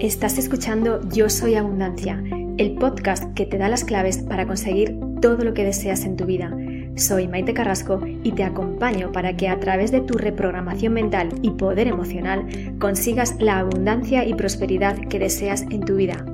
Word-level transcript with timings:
Estás 0.00 0.38
escuchando 0.38 1.06
Yo 1.10 1.28
Soy 1.28 1.56
Abundancia, 1.56 2.24
el 2.56 2.74
podcast 2.76 3.34
que 3.34 3.44
te 3.44 3.58
da 3.58 3.68
las 3.68 3.84
claves 3.84 4.16
para 4.16 4.46
conseguir 4.46 4.98
todo 5.20 5.44
lo 5.44 5.52
que 5.52 5.62
deseas 5.62 6.06
en 6.06 6.16
tu 6.16 6.24
vida. 6.24 6.56
Soy 6.96 7.28
Maite 7.28 7.52
Carrasco 7.52 8.00
y 8.24 8.32
te 8.32 8.42
acompaño 8.42 9.12
para 9.12 9.36
que 9.36 9.50
a 9.50 9.60
través 9.60 9.92
de 9.92 10.00
tu 10.00 10.16
reprogramación 10.16 10.94
mental 10.94 11.28
y 11.42 11.50
poder 11.50 11.86
emocional 11.86 12.46
consigas 12.78 13.36
la 13.40 13.58
abundancia 13.58 14.26
y 14.26 14.32
prosperidad 14.32 14.96
que 14.96 15.18
deseas 15.18 15.66
en 15.68 15.80
tu 15.82 15.96
vida. 15.96 16.24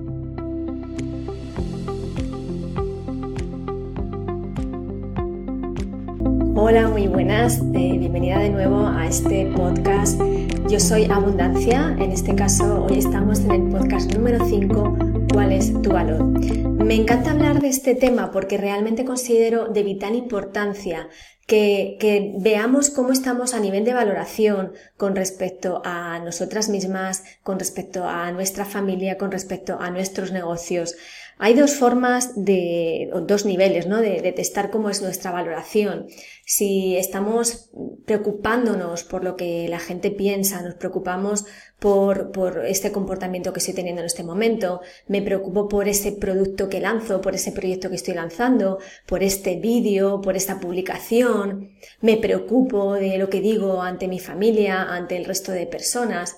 Hola, 6.54 6.86
muy 6.86 7.08
buenas. 7.08 7.58
Eh, 7.74 7.96
bienvenida 7.98 8.38
de 8.38 8.50
nuevo 8.50 8.86
a 8.86 9.08
este 9.08 9.46
podcast 9.56 10.20
yo 10.68 10.80
soy 10.80 11.04
Abundancia, 11.04 11.94
en 11.98 12.12
este 12.12 12.34
caso 12.34 12.84
hoy 12.84 12.98
estamos 12.98 13.40
en 13.40 13.50
el 13.52 13.68
podcast 13.70 14.12
número 14.14 14.44
5, 14.44 14.96
¿cuál 15.32 15.52
es 15.52 15.72
tu 15.82 15.92
valor? 15.92 16.24
Me 16.24 16.94
encanta 16.94 17.30
hablar 17.30 17.60
de 17.60 17.68
este 17.68 17.94
tema 17.94 18.32
porque 18.32 18.56
realmente 18.56 19.04
considero 19.04 19.68
de 19.68 19.82
vital 19.82 20.14
importancia 20.14 21.08
que, 21.46 21.96
que, 22.00 22.34
veamos 22.38 22.90
cómo 22.90 23.12
estamos 23.12 23.54
a 23.54 23.60
nivel 23.60 23.84
de 23.84 23.94
valoración 23.94 24.72
con 24.96 25.14
respecto 25.14 25.80
a 25.84 26.18
nosotras 26.18 26.68
mismas, 26.68 27.22
con 27.42 27.58
respecto 27.58 28.04
a 28.04 28.32
nuestra 28.32 28.64
familia, 28.64 29.16
con 29.16 29.30
respecto 29.30 29.78
a 29.78 29.90
nuestros 29.90 30.32
negocios. 30.32 30.96
Hay 31.38 31.52
dos 31.52 31.74
formas 31.74 32.32
de, 32.34 33.10
dos 33.26 33.44
niveles, 33.44 33.86
¿no? 33.86 34.00
De, 34.00 34.22
de, 34.22 34.32
testar 34.32 34.70
cómo 34.70 34.88
es 34.88 35.02
nuestra 35.02 35.30
valoración. 35.30 36.06
Si 36.46 36.96
estamos 36.96 37.70
preocupándonos 38.06 39.04
por 39.04 39.22
lo 39.22 39.36
que 39.36 39.68
la 39.68 39.78
gente 39.78 40.10
piensa, 40.10 40.62
nos 40.62 40.76
preocupamos 40.76 41.44
por, 41.78 42.32
por 42.32 42.64
este 42.64 42.90
comportamiento 42.90 43.52
que 43.52 43.58
estoy 43.58 43.74
teniendo 43.74 44.00
en 44.00 44.06
este 44.06 44.22
momento, 44.22 44.80
me 45.08 45.20
preocupo 45.20 45.68
por 45.68 45.88
ese 45.88 46.12
producto 46.12 46.70
que 46.70 46.80
lanzo, 46.80 47.20
por 47.20 47.34
ese 47.34 47.52
proyecto 47.52 47.90
que 47.90 47.96
estoy 47.96 48.14
lanzando, 48.14 48.78
por 49.04 49.22
este 49.22 49.56
vídeo, 49.56 50.22
por 50.22 50.36
esta 50.36 50.58
publicación, 50.58 51.72
me 52.00 52.16
preocupo 52.16 52.94
de 52.94 53.18
lo 53.18 53.28
que 53.28 53.40
digo 53.40 53.82
ante 53.82 54.08
mi 54.08 54.20
familia, 54.20 54.82
ante 54.84 55.16
el 55.16 55.26
resto 55.26 55.52
de 55.52 55.66
personas. 55.66 56.36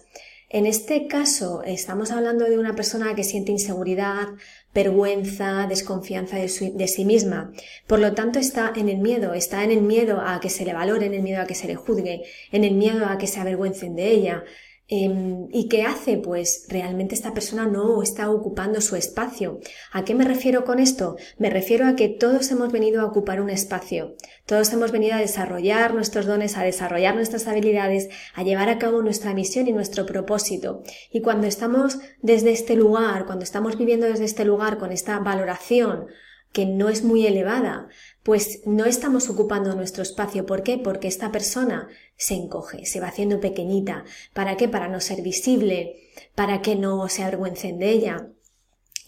En 0.50 0.64
este 0.64 1.06
caso, 1.08 1.62
estamos 1.62 2.10
hablando 2.10 2.46
de 2.46 2.58
una 2.58 2.74
persona 2.74 3.14
que 3.14 3.22
siente 3.22 3.52
inseguridad, 3.52 4.28
vergüenza, 4.74 5.66
desconfianza 5.66 6.36
de, 6.36 6.72
de, 6.74 6.88
sí 6.88 7.04
misma. 7.04 7.52
Por 7.86 7.98
lo 7.98 8.14
tanto, 8.14 8.38
está 8.38 8.72
en 8.76 8.88
el 8.88 8.98
miedo, 8.98 9.34
está 9.34 9.64
en 9.64 9.70
el 9.70 9.82
miedo 9.82 10.20
a 10.20 10.40
que 10.40 10.50
se 10.50 10.64
le 10.64 10.74
valore, 10.74 11.06
en 11.06 11.14
el 11.14 11.22
miedo 11.22 11.42
a 11.42 11.46
que 11.46 11.54
se 11.54 11.66
le 11.66 11.74
juzgue, 11.74 12.22
en 12.52 12.64
el 12.64 12.74
miedo 12.74 13.06
a 13.06 13.18
que 13.18 13.26
se 13.26 13.40
avergüencen 13.40 13.96
de 13.96 14.10
ella, 14.10 14.44
Em, 14.90 15.48
¿Y 15.52 15.68
qué 15.68 15.82
hace? 15.82 16.16
Pues 16.16 16.64
realmente 16.70 17.14
esta 17.14 17.34
persona 17.34 17.66
no 17.66 18.02
está 18.02 18.30
ocupando 18.30 18.80
su 18.80 18.96
espacio. 18.96 19.60
¿A 19.92 20.02
qué 20.02 20.14
me 20.14 20.24
refiero 20.24 20.64
con 20.64 20.78
esto? 20.78 21.16
Me 21.36 21.50
refiero 21.50 21.86
a 21.86 21.94
que 21.94 22.08
todos 22.08 22.50
hemos 22.50 22.72
venido 22.72 23.02
a 23.02 23.04
ocupar 23.04 23.42
un 23.42 23.50
espacio. 23.50 24.16
Todos 24.46 24.72
hemos 24.72 24.90
venido 24.90 25.14
a 25.14 25.18
desarrollar 25.18 25.92
nuestros 25.92 26.24
dones, 26.24 26.56
a 26.56 26.62
desarrollar 26.62 27.14
nuestras 27.14 27.46
habilidades, 27.46 28.08
a 28.34 28.42
llevar 28.42 28.70
a 28.70 28.78
cabo 28.78 29.02
nuestra 29.02 29.34
misión 29.34 29.68
y 29.68 29.72
nuestro 29.72 30.06
propósito. 30.06 30.82
Y 31.12 31.20
cuando 31.20 31.46
estamos 31.46 31.98
desde 32.22 32.52
este 32.52 32.74
lugar, 32.74 33.26
cuando 33.26 33.44
estamos 33.44 33.76
viviendo 33.76 34.06
desde 34.06 34.24
este 34.24 34.46
lugar 34.46 34.78
con 34.78 34.90
esta 34.90 35.18
valoración, 35.18 36.06
que 36.52 36.66
no 36.66 36.88
es 36.88 37.04
muy 37.04 37.26
elevada, 37.26 37.88
pues 38.22 38.62
no 38.66 38.84
estamos 38.84 39.28
ocupando 39.28 39.74
nuestro 39.74 40.02
espacio. 40.02 40.46
¿Por 40.46 40.62
qué? 40.62 40.78
Porque 40.78 41.08
esta 41.08 41.30
persona 41.30 41.88
se 42.16 42.34
encoge, 42.34 42.86
se 42.86 43.00
va 43.00 43.08
haciendo 43.08 43.40
pequeñita. 43.40 44.04
¿Para 44.34 44.56
qué? 44.56 44.68
Para 44.68 44.88
no 44.88 45.00
ser 45.00 45.22
visible, 45.22 46.10
para 46.34 46.62
que 46.62 46.76
no 46.76 47.08
se 47.08 47.22
avergüencen 47.22 47.78
de 47.78 47.90
ella. 47.90 48.28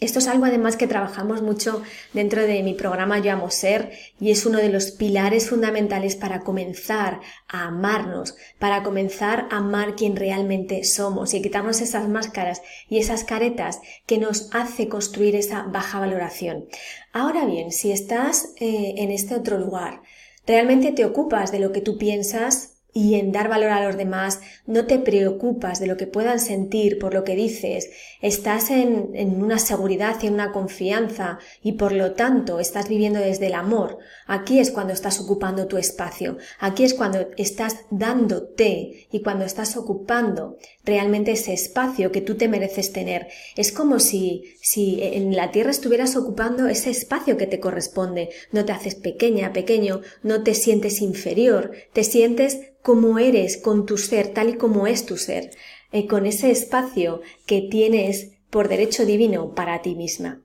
Esto 0.01 0.19
es 0.19 0.29
algo 0.29 0.47
además 0.47 0.77
que 0.77 0.87
trabajamos 0.87 1.43
mucho 1.43 1.83
dentro 2.15 2.43
de 2.43 2.63
mi 2.63 2.73
programa 2.73 3.19
Yo 3.19 3.33
Amo 3.33 3.51
Ser 3.51 3.93
y 4.19 4.31
es 4.31 4.47
uno 4.47 4.57
de 4.57 4.71
los 4.71 4.93
pilares 4.93 5.51
fundamentales 5.51 6.17
para 6.17 6.41
comenzar 6.41 7.21
a 7.49 7.67
amarnos, 7.67 8.35
para 8.59 8.83
comenzar 8.83 9.47
a 9.51 9.59
amar 9.59 9.97
quien 9.97 10.17
realmente 10.17 10.85
somos 10.85 11.35
y 11.35 11.43
quitarnos 11.43 11.83
esas 11.83 12.09
máscaras 12.09 12.63
y 12.89 12.97
esas 12.97 13.25
caretas 13.25 13.81
que 14.07 14.17
nos 14.17 14.49
hace 14.55 14.89
construir 14.89 15.37
esa 15.37 15.65
baja 15.65 16.01
valoración. 16.01 16.65
Ahora 17.13 17.45
bien, 17.45 17.71
si 17.71 17.93
estás 17.93 18.55
eh, 18.57 18.95
en 18.97 19.11
este 19.11 19.35
otro 19.35 19.59
lugar, 19.59 20.01
realmente 20.47 20.93
te 20.93 21.05
ocupas 21.05 21.53
de 21.53 21.59
lo 21.59 21.73
que 21.73 21.83
tú 21.83 21.99
piensas, 21.99 22.70
y 22.93 23.15
en 23.15 23.33
dar 23.33 23.49
valor 23.49 23.71
a 23.71 23.85
los 23.85 23.97
demás, 23.97 24.41
no 24.67 24.87
te 24.87 24.99
preocupas 24.99 25.81
de 25.81 25.87
lo 25.87 25.97
que 25.97 26.07
puedan 26.07 26.41
sentir 26.41 26.99
por 26.99 27.15
lo 27.15 27.25
que 27.25 27.37
dices, 27.37 27.91
estás 28.21 28.71
en, 28.71 29.11
en, 29.15 29.43
una 29.43 29.59
seguridad 29.59 30.17
y 30.23 30.27
en 30.27 30.35
una 30.35 30.53
confianza 30.53 31.39
y 31.63 31.73
por 31.73 31.93
lo 31.93 32.13
tanto 32.13 32.61
estás 32.61 32.89
viviendo 32.89 33.21
desde 33.21 33.47
el 33.47 33.55
amor. 33.55 33.99
Aquí 34.27 34.59
es 34.59 34.71
cuando 34.71 34.93
estás 34.93 35.21
ocupando 35.21 35.67
tu 35.67 35.77
espacio, 35.77 36.37
aquí 36.59 36.85
es 36.85 36.95
cuando 36.95 37.29
estás 37.37 37.77
dándote 37.91 39.09
y 39.11 39.23
cuando 39.23 39.45
estás 39.45 39.77
ocupando 39.77 40.57
realmente 40.85 41.33
ese 41.33 41.53
espacio 41.53 42.11
que 42.11 42.21
tú 42.21 42.37
te 42.37 42.49
mereces 42.49 42.93
tener. 42.93 43.29
Es 43.57 43.73
como 43.73 44.01
si, 44.01 44.55
si 44.61 45.01
en 45.03 45.37
la 45.37 45.51
tierra 45.51 45.71
estuvieras 45.71 46.17
ocupando 46.17 46.67
ese 46.67 46.91
espacio 46.91 47.37
que 47.37 47.47
te 47.47 47.61
corresponde. 47.61 48.31
No 48.53 48.65
te 48.65 48.73
haces 48.73 48.95
pequeña, 48.95 49.53
pequeño, 49.53 50.01
no 50.23 50.43
te 50.43 50.55
sientes 50.55 51.01
inferior, 51.01 51.73
te 51.93 52.05
sientes 52.05 52.61
como 52.83 53.19
eres 53.19 53.57
con 53.57 53.87
tu 53.87 53.99
ser, 53.99 54.29
tal 54.29 54.51
y 54.51 54.55
como 54.55 54.87
es 54.87 55.07
tu 55.07 55.17
ser, 55.17 55.51
eh, 55.93 56.07
con 56.07 56.27
ese 56.27 56.51
espacio 56.51 57.21
que 57.47 57.63
tienes 57.63 58.33
por 58.51 58.69
derecho 58.69 59.07
divino 59.07 59.55
para 59.55 59.83
ti 59.83 59.95
misma. 59.95 60.43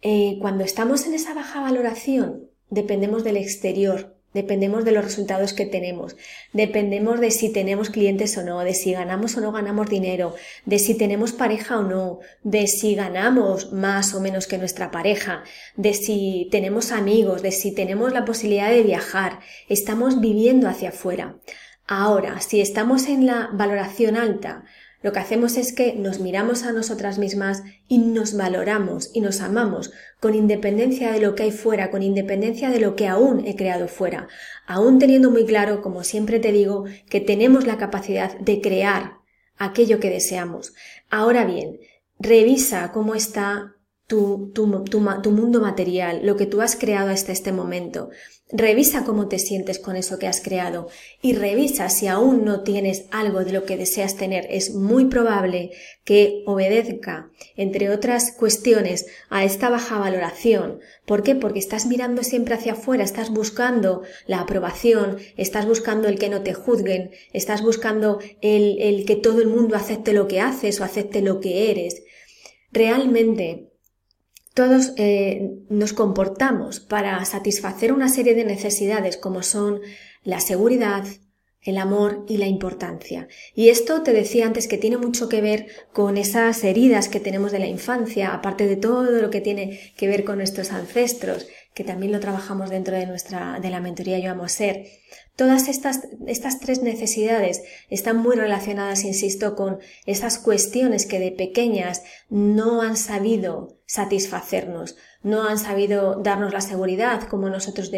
Eh, 0.00 0.38
cuando 0.40 0.64
estamos 0.64 1.06
en 1.06 1.14
esa 1.14 1.34
baja 1.34 1.60
valoración, 1.60 2.50
dependemos 2.70 3.24
del 3.24 3.36
exterior, 3.36 4.16
Dependemos 4.34 4.84
de 4.84 4.92
los 4.92 5.04
resultados 5.04 5.52
que 5.52 5.66
tenemos, 5.66 6.16
dependemos 6.52 7.20
de 7.20 7.30
si 7.30 7.52
tenemos 7.52 7.90
clientes 7.90 8.36
o 8.38 8.42
no, 8.42 8.60
de 8.60 8.74
si 8.74 8.92
ganamos 8.92 9.36
o 9.36 9.40
no 9.40 9.52
ganamos 9.52 9.90
dinero, 9.90 10.34
de 10.64 10.78
si 10.78 10.94
tenemos 10.94 11.32
pareja 11.32 11.78
o 11.78 11.82
no, 11.82 12.20
de 12.42 12.66
si 12.66 12.94
ganamos 12.94 13.72
más 13.72 14.14
o 14.14 14.20
menos 14.20 14.46
que 14.46 14.58
nuestra 14.58 14.90
pareja, 14.90 15.44
de 15.76 15.92
si 15.92 16.48
tenemos 16.50 16.92
amigos, 16.92 17.42
de 17.42 17.52
si 17.52 17.74
tenemos 17.74 18.12
la 18.12 18.24
posibilidad 18.24 18.70
de 18.70 18.82
viajar. 18.82 19.40
Estamos 19.68 20.20
viviendo 20.20 20.68
hacia 20.68 20.90
afuera. 20.90 21.36
Ahora, 21.86 22.40
si 22.40 22.60
estamos 22.60 23.08
en 23.08 23.26
la 23.26 23.50
valoración 23.52 24.16
alta, 24.16 24.64
lo 25.02 25.12
que 25.12 25.18
hacemos 25.18 25.56
es 25.56 25.72
que 25.72 25.94
nos 25.94 26.20
miramos 26.20 26.62
a 26.62 26.72
nosotras 26.72 27.18
mismas 27.18 27.62
y 27.88 27.98
nos 27.98 28.36
valoramos 28.36 29.10
y 29.12 29.20
nos 29.20 29.40
amamos 29.40 29.92
con 30.20 30.34
independencia 30.34 31.12
de 31.12 31.20
lo 31.20 31.34
que 31.34 31.44
hay 31.44 31.50
fuera, 31.50 31.90
con 31.90 32.02
independencia 32.02 32.70
de 32.70 32.80
lo 32.80 32.94
que 32.94 33.08
aún 33.08 33.46
he 33.46 33.56
creado 33.56 33.88
fuera, 33.88 34.28
aún 34.66 34.98
teniendo 34.98 35.30
muy 35.30 35.44
claro, 35.44 35.82
como 35.82 36.04
siempre 36.04 36.38
te 36.38 36.52
digo, 36.52 36.84
que 37.08 37.20
tenemos 37.20 37.66
la 37.66 37.78
capacidad 37.78 38.38
de 38.38 38.60
crear 38.60 39.18
aquello 39.56 40.00
que 40.00 40.10
deseamos. 40.10 40.74
Ahora 41.10 41.44
bien, 41.44 41.78
revisa 42.18 42.92
cómo 42.92 43.14
está 43.14 43.74
tu, 44.06 44.50
tu, 44.54 44.84
tu, 44.84 45.00
tu, 45.22 45.30
mundo 45.30 45.60
material, 45.60 46.20
lo 46.24 46.36
que 46.36 46.46
tú 46.46 46.60
has 46.60 46.76
creado 46.76 47.10
hasta 47.10 47.32
este 47.32 47.52
momento. 47.52 48.10
Revisa 48.54 49.04
cómo 49.04 49.28
te 49.28 49.38
sientes 49.38 49.78
con 49.78 49.96
eso 49.96 50.18
que 50.18 50.26
has 50.26 50.42
creado 50.42 50.88
y 51.22 51.32
revisa 51.32 51.88
si 51.88 52.06
aún 52.06 52.44
no 52.44 52.62
tienes 52.62 53.06
algo 53.10 53.46
de 53.46 53.52
lo 53.52 53.64
que 53.64 53.78
deseas 53.78 54.18
tener. 54.18 54.46
Es 54.50 54.74
muy 54.74 55.06
probable 55.06 55.70
que 56.04 56.42
obedezca, 56.44 57.30
entre 57.56 57.88
otras 57.88 58.32
cuestiones, 58.32 59.06
a 59.30 59.44
esta 59.44 59.70
baja 59.70 59.98
valoración. 59.98 60.80
¿Por 61.06 61.22
qué? 61.22 61.34
Porque 61.34 61.60
estás 61.60 61.86
mirando 61.86 62.22
siempre 62.24 62.54
hacia 62.54 62.74
afuera, 62.74 63.04
estás 63.04 63.30
buscando 63.30 64.02
la 64.26 64.40
aprobación, 64.40 65.16
estás 65.38 65.64
buscando 65.64 66.08
el 66.08 66.18
que 66.18 66.28
no 66.28 66.42
te 66.42 66.52
juzguen, 66.52 67.12
estás 67.32 67.62
buscando 67.62 68.18
el, 68.42 68.82
el 68.82 69.06
que 69.06 69.16
todo 69.16 69.40
el 69.40 69.48
mundo 69.48 69.76
acepte 69.76 70.12
lo 70.12 70.28
que 70.28 70.40
haces 70.40 70.78
o 70.78 70.84
acepte 70.84 71.22
lo 71.22 71.40
que 71.40 71.70
eres. 71.70 72.02
Realmente, 72.70 73.71
todos 74.54 74.92
eh, 74.96 75.50
nos 75.68 75.92
comportamos 75.92 76.80
para 76.80 77.24
satisfacer 77.24 77.92
una 77.92 78.08
serie 78.08 78.34
de 78.34 78.44
necesidades 78.44 79.16
como 79.16 79.42
son 79.42 79.80
la 80.24 80.40
seguridad, 80.40 81.04
el 81.62 81.78
amor 81.78 82.24
y 82.28 82.38
la 82.38 82.46
importancia. 82.46 83.28
Y 83.54 83.68
esto 83.68 84.02
te 84.02 84.12
decía 84.12 84.46
antes 84.46 84.66
que 84.66 84.78
tiene 84.78 84.96
mucho 84.96 85.28
que 85.28 85.40
ver 85.40 85.68
con 85.92 86.16
esas 86.16 86.64
heridas 86.64 87.08
que 87.08 87.20
tenemos 87.20 87.52
de 87.52 87.60
la 87.60 87.66
infancia, 87.66 88.34
aparte 88.34 88.66
de 88.66 88.76
todo 88.76 89.04
lo 89.04 89.30
que 89.30 89.40
tiene 89.40 89.92
que 89.96 90.08
ver 90.08 90.24
con 90.24 90.38
nuestros 90.38 90.72
ancestros, 90.72 91.46
que 91.72 91.84
también 91.84 92.12
lo 92.12 92.20
trabajamos 92.20 92.68
dentro 92.68 92.96
de 92.96 93.06
nuestra, 93.06 93.58
de 93.60 93.70
la 93.70 93.80
mentoría 93.80 94.18
Yo 94.18 94.32
Amo 94.32 94.48
Ser. 94.48 94.86
Todas 95.34 95.68
estas, 95.68 96.00
estas 96.26 96.60
tres 96.60 96.82
necesidades 96.82 97.62
están 97.88 98.18
muy 98.18 98.36
relacionadas, 98.36 99.04
insisto, 99.04 99.56
con 99.56 99.78
esas 100.04 100.38
cuestiones 100.38 101.06
que 101.06 101.18
de 101.18 101.32
pequeñas 101.32 102.02
no 102.28 102.82
han 102.82 102.96
sabido 102.98 103.78
satisfacernos, 103.86 104.96
no 105.22 105.48
han 105.48 105.58
sabido 105.58 106.16
darnos 106.16 106.52
la 106.52 106.60
seguridad 106.60 107.28
como 107.28 107.48
nosotros 107.48 107.90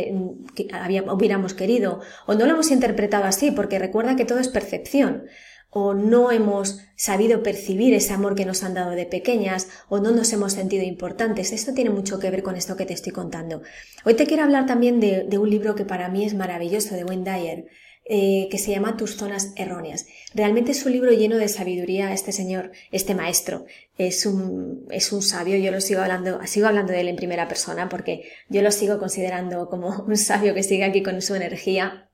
hubiéramos 1.12 1.54
querido, 1.54 2.00
o 2.26 2.34
no 2.34 2.46
lo 2.46 2.52
hemos 2.52 2.70
interpretado 2.70 3.24
así, 3.24 3.50
porque 3.50 3.80
recuerda 3.80 4.14
que 4.14 4.24
todo 4.24 4.38
es 4.38 4.48
percepción. 4.48 5.24
O 5.74 5.92
no 5.92 6.30
hemos 6.30 6.78
sabido 6.94 7.42
percibir 7.42 7.94
ese 7.94 8.12
amor 8.12 8.36
que 8.36 8.46
nos 8.46 8.62
han 8.62 8.74
dado 8.74 8.92
de 8.92 9.06
pequeñas 9.06 9.68
o 9.88 9.98
no 9.98 10.12
nos 10.12 10.32
hemos 10.32 10.52
sentido 10.52 10.84
importantes. 10.84 11.52
Esto 11.52 11.74
tiene 11.74 11.90
mucho 11.90 12.20
que 12.20 12.30
ver 12.30 12.44
con 12.44 12.54
esto 12.54 12.76
que 12.76 12.86
te 12.86 12.94
estoy 12.94 13.12
contando. 13.12 13.60
Hoy 14.04 14.14
te 14.14 14.26
quiero 14.26 14.44
hablar 14.44 14.66
también 14.66 15.00
de, 15.00 15.36
un 15.36 15.50
libro 15.50 15.74
que 15.74 15.84
para 15.84 16.08
mí 16.08 16.24
es 16.24 16.34
maravilloso, 16.34 16.94
de 16.94 17.04
Wayne 17.04 17.24
Dyer, 17.24 17.66
eh, 18.04 18.46
que 18.52 18.58
se 18.58 18.70
llama 18.70 18.96
Tus 18.96 19.16
zonas 19.16 19.52
erróneas. 19.56 20.06
Realmente 20.32 20.70
es 20.70 20.86
un 20.86 20.92
libro 20.92 21.10
lleno 21.10 21.38
de 21.38 21.48
sabiduría. 21.48 22.12
Este 22.12 22.30
señor, 22.30 22.70
este 22.92 23.16
maestro, 23.16 23.66
es 23.98 24.26
un, 24.26 24.86
es 24.90 25.10
un 25.10 25.22
sabio. 25.22 25.56
Yo 25.56 25.72
lo 25.72 25.80
sigo 25.80 26.02
hablando, 26.02 26.38
sigo 26.46 26.68
hablando 26.68 26.92
de 26.92 27.00
él 27.00 27.08
en 27.08 27.16
primera 27.16 27.48
persona 27.48 27.88
porque 27.88 28.30
yo 28.48 28.62
lo 28.62 28.70
sigo 28.70 29.00
considerando 29.00 29.68
como 29.68 30.04
un 30.06 30.16
sabio 30.16 30.54
que 30.54 30.62
sigue 30.62 30.84
aquí 30.84 31.02
con 31.02 31.20
su 31.20 31.34
energía. 31.34 32.08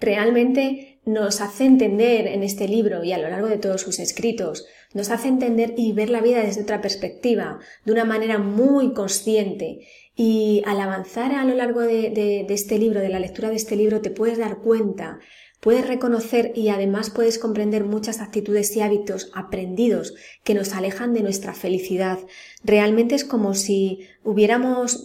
Realmente 0.00 1.00
nos 1.04 1.40
hace 1.40 1.64
entender 1.64 2.26
en 2.26 2.42
este 2.42 2.68
libro 2.68 3.02
y 3.02 3.12
a 3.12 3.18
lo 3.18 3.30
largo 3.30 3.48
de 3.48 3.58
todos 3.58 3.80
sus 3.80 3.98
escritos, 3.98 4.66
nos 4.94 5.10
hace 5.10 5.28
entender 5.28 5.74
y 5.76 5.92
ver 5.92 6.10
la 6.10 6.20
vida 6.20 6.42
desde 6.42 6.62
otra 6.62 6.80
perspectiva, 6.80 7.58
de 7.84 7.92
una 7.92 8.04
manera 8.04 8.38
muy 8.38 8.92
consciente 8.92 9.80
y 10.14 10.62
al 10.66 10.80
avanzar 10.80 11.32
a 11.32 11.44
lo 11.44 11.54
largo 11.54 11.80
de, 11.80 12.44
este 12.48 12.78
libro, 12.78 13.00
de 13.00 13.08
la 13.08 13.20
lectura 13.20 13.50
de 13.50 13.56
este 13.56 13.76
libro, 13.76 14.00
te 14.00 14.10
puedes 14.10 14.36
dar 14.36 14.58
cuenta, 14.58 15.20
puedes 15.60 15.86
reconocer 15.86 16.52
y 16.54 16.70
además 16.70 17.10
puedes 17.10 17.38
comprender 17.38 17.84
muchas 17.84 18.20
actitudes 18.20 18.76
y 18.76 18.80
hábitos 18.80 19.30
aprendidos 19.32 20.14
que 20.44 20.54
nos 20.54 20.74
alejan 20.74 21.14
de 21.14 21.22
nuestra 21.22 21.54
felicidad. 21.54 22.18
Realmente 22.64 23.14
es 23.14 23.24
como 23.24 23.54
si 23.54 24.08
hubiéramos 24.24 25.04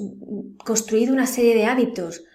construido 0.66 1.14
una 1.14 1.28
serie 1.28 1.56
de 1.56 1.66
hábitos 1.66 2.26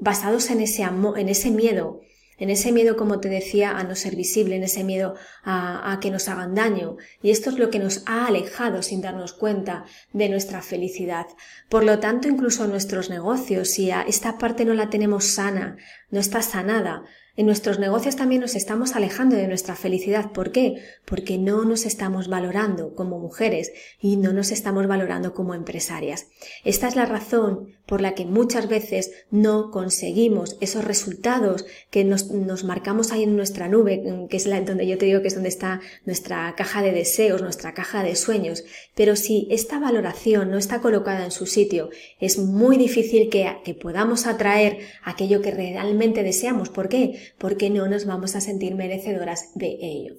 basados 0.00 0.50
en 0.50 0.60
ese 0.60 0.82
amor, 0.82 1.18
en 1.18 1.28
ese 1.28 1.50
miedo, 1.50 2.00
en 2.40 2.48
ese 2.48 2.72
miedo, 2.72 2.96
como 2.96 3.20
te 3.20 3.28
decía, 3.28 3.72
a 3.72 3.84
no 3.84 3.94
ser 3.94 4.16
visible, 4.16 4.56
en 4.56 4.62
ese 4.62 4.82
miedo 4.82 5.14
a, 5.44 5.98
que 6.00 6.10
nos 6.10 6.26
hagan 6.26 6.54
daño. 6.54 6.96
Y 7.22 7.30
esto 7.30 7.50
es 7.50 7.58
lo 7.58 7.68
que 7.68 7.78
nos 7.78 8.02
ha 8.06 8.26
alejado 8.26 8.82
sin 8.82 9.02
darnos 9.02 9.34
cuenta 9.34 9.84
de 10.14 10.30
nuestra 10.30 10.62
felicidad. 10.62 11.26
Por 11.68 11.84
lo 11.84 11.98
tanto, 11.98 12.28
incluso 12.28 12.66
nuestros 12.66 13.10
negocios, 13.10 13.68
si 13.68 13.90
a 13.90 14.00
esta 14.00 14.38
parte 14.38 14.64
no 14.64 14.72
la 14.72 14.88
tenemos 14.88 15.26
sana, 15.26 15.76
no 16.10 16.18
está 16.18 16.40
sanada, 16.40 17.04
en 17.40 17.46
nuestros 17.46 17.78
negocios 17.78 18.16
también 18.16 18.42
nos 18.42 18.54
estamos 18.54 18.94
alejando 18.96 19.34
de 19.34 19.48
nuestra 19.48 19.74
felicidad. 19.74 20.30
¿Por 20.30 20.52
qué? 20.52 20.82
Porque 21.06 21.38
no 21.38 21.64
nos 21.64 21.86
estamos 21.86 22.28
valorando 22.28 22.94
como 22.94 23.18
mujeres 23.18 23.72
y 23.98 24.18
no 24.18 24.34
nos 24.34 24.50
estamos 24.50 24.86
valorando 24.86 25.32
como 25.32 25.54
empresarias. 25.54 26.26
Esta 26.66 26.86
es 26.86 26.96
la 26.96 27.06
razón 27.06 27.72
por 27.86 28.02
la 28.02 28.14
que 28.14 28.26
muchas 28.26 28.68
veces 28.68 29.10
no 29.30 29.70
conseguimos 29.70 30.58
esos 30.60 30.84
resultados 30.84 31.64
que 31.90 32.04
nos, 32.04 32.30
marcamos 32.62 33.10
ahí 33.10 33.22
en 33.22 33.36
nuestra 33.36 33.68
nube, 33.68 34.28
que 34.28 34.36
es 34.36 34.46
la, 34.46 34.60
donde 34.60 34.86
yo 34.86 34.98
te 34.98 35.06
digo 35.06 35.22
que 35.22 35.28
es 35.28 35.34
donde 35.34 35.48
está 35.48 35.80
nuestra 36.04 36.54
caja 36.56 36.82
de 36.82 36.92
deseos, 36.92 37.40
nuestra 37.40 37.72
caja 37.72 38.02
de 38.02 38.16
sueños. 38.16 38.64
Pero 38.94 39.16
si 39.16 39.48
esta 39.50 39.78
valoración 39.78 40.50
no 40.50 40.58
está 40.58 40.82
colocada 40.82 41.24
en 41.24 41.30
su 41.30 41.46
sitio, 41.46 41.88
es 42.20 42.36
muy 42.36 42.76
difícil 42.76 43.30
que, 43.30 43.50
que 43.64 43.72
podamos 43.72 44.26
atraer 44.26 44.80
aquello 45.02 45.40
que 45.40 45.52
realmente 45.52 46.22
deseamos. 46.22 46.68
¿Por 46.68 46.90
qué? 46.90 47.29
Porque 47.38 47.70
no 47.70 47.88
nos 47.88 48.04
vamos 48.04 48.36
a 48.36 48.40
sentir 48.40 48.74
merecedoras 48.74 49.50
de 49.54 49.78
ello. 49.80 50.14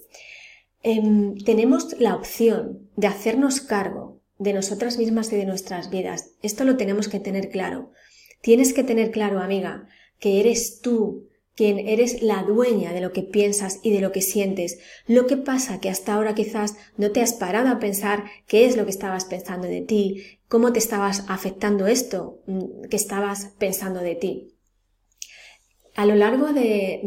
Em, 0.84 1.36
tenemos 1.38 1.96
la 2.00 2.16
opción 2.16 2.90
de 2.96 3.08
hacernos 3.08 3.62
cargo 3.62 4.20
de 4.40 4.54
nosotras 4.54 4.98
mismas 4.98 5.32
y 5.32 5.36
de 5.36 5.46
nuestras 5.46 5.92
vidas. 5.92 6.32
Esto 6.42 6.64
lo 6.64 6.78
tenemos 6.78 7.08
que 7.08 7.20
tener 7.20 7.50
claro. 7.50 7.92
Tienes 8.42 8.74
que 8.74 8.84
tener 8.84 9.12
claro, 9.12 9.40
amiga, 9.40 9.88
que 10.20 10.40
eres 10.40 10.82
tú 10.82 11.28
quien 11.56 11.78
eres 11.78 12.24
la 12.24 12.42
dueña 12.42 12.94
de 12.94 13.02
lo 13.02 13.12
que 13.12 13.22
piensas 13.22 13.80
y 13.84 13.92
de 13.92 14.02
lo 14.02 14.12
que 14.12 14.22
sientes. 14.22 14.80
Lo 15.06 15.28
que 15.28 15.38
pasa 15.38 15.80
que 15.80 15.90
hasta 15.90 16.14
ahora 16.14 16.34
quizás 16.34 16.76
no 16.98 17.12
te 17.12 17.22
has 17.22 17.34
parado 17.34 17.70
a 17.70 17.80
pensar 17.80 18.24
qué 18.48 18.66
es 18.66 18.78
lo 18.78 18.86
que 18.86 18.92
estabas 18.92 19.26
pensando 19.26 19.68
de 19.68 19.82
ti, 19.82 20.40
cómo 20.48 20.74
te 20.74 20.80
estabas 20.80 21.26
afectando 21.28 21.86
esto 21.86 22.42
mm, 22.48 22.88
que 22.90 22.96
estabas 22.96 23.52
pensando 23.60 24.00
de 24.00 24.16
ti 24.16 24.52
a 25.96 26.06
lo 26.06 26.16
largo 26.16 26.54
de, 26.54 27.02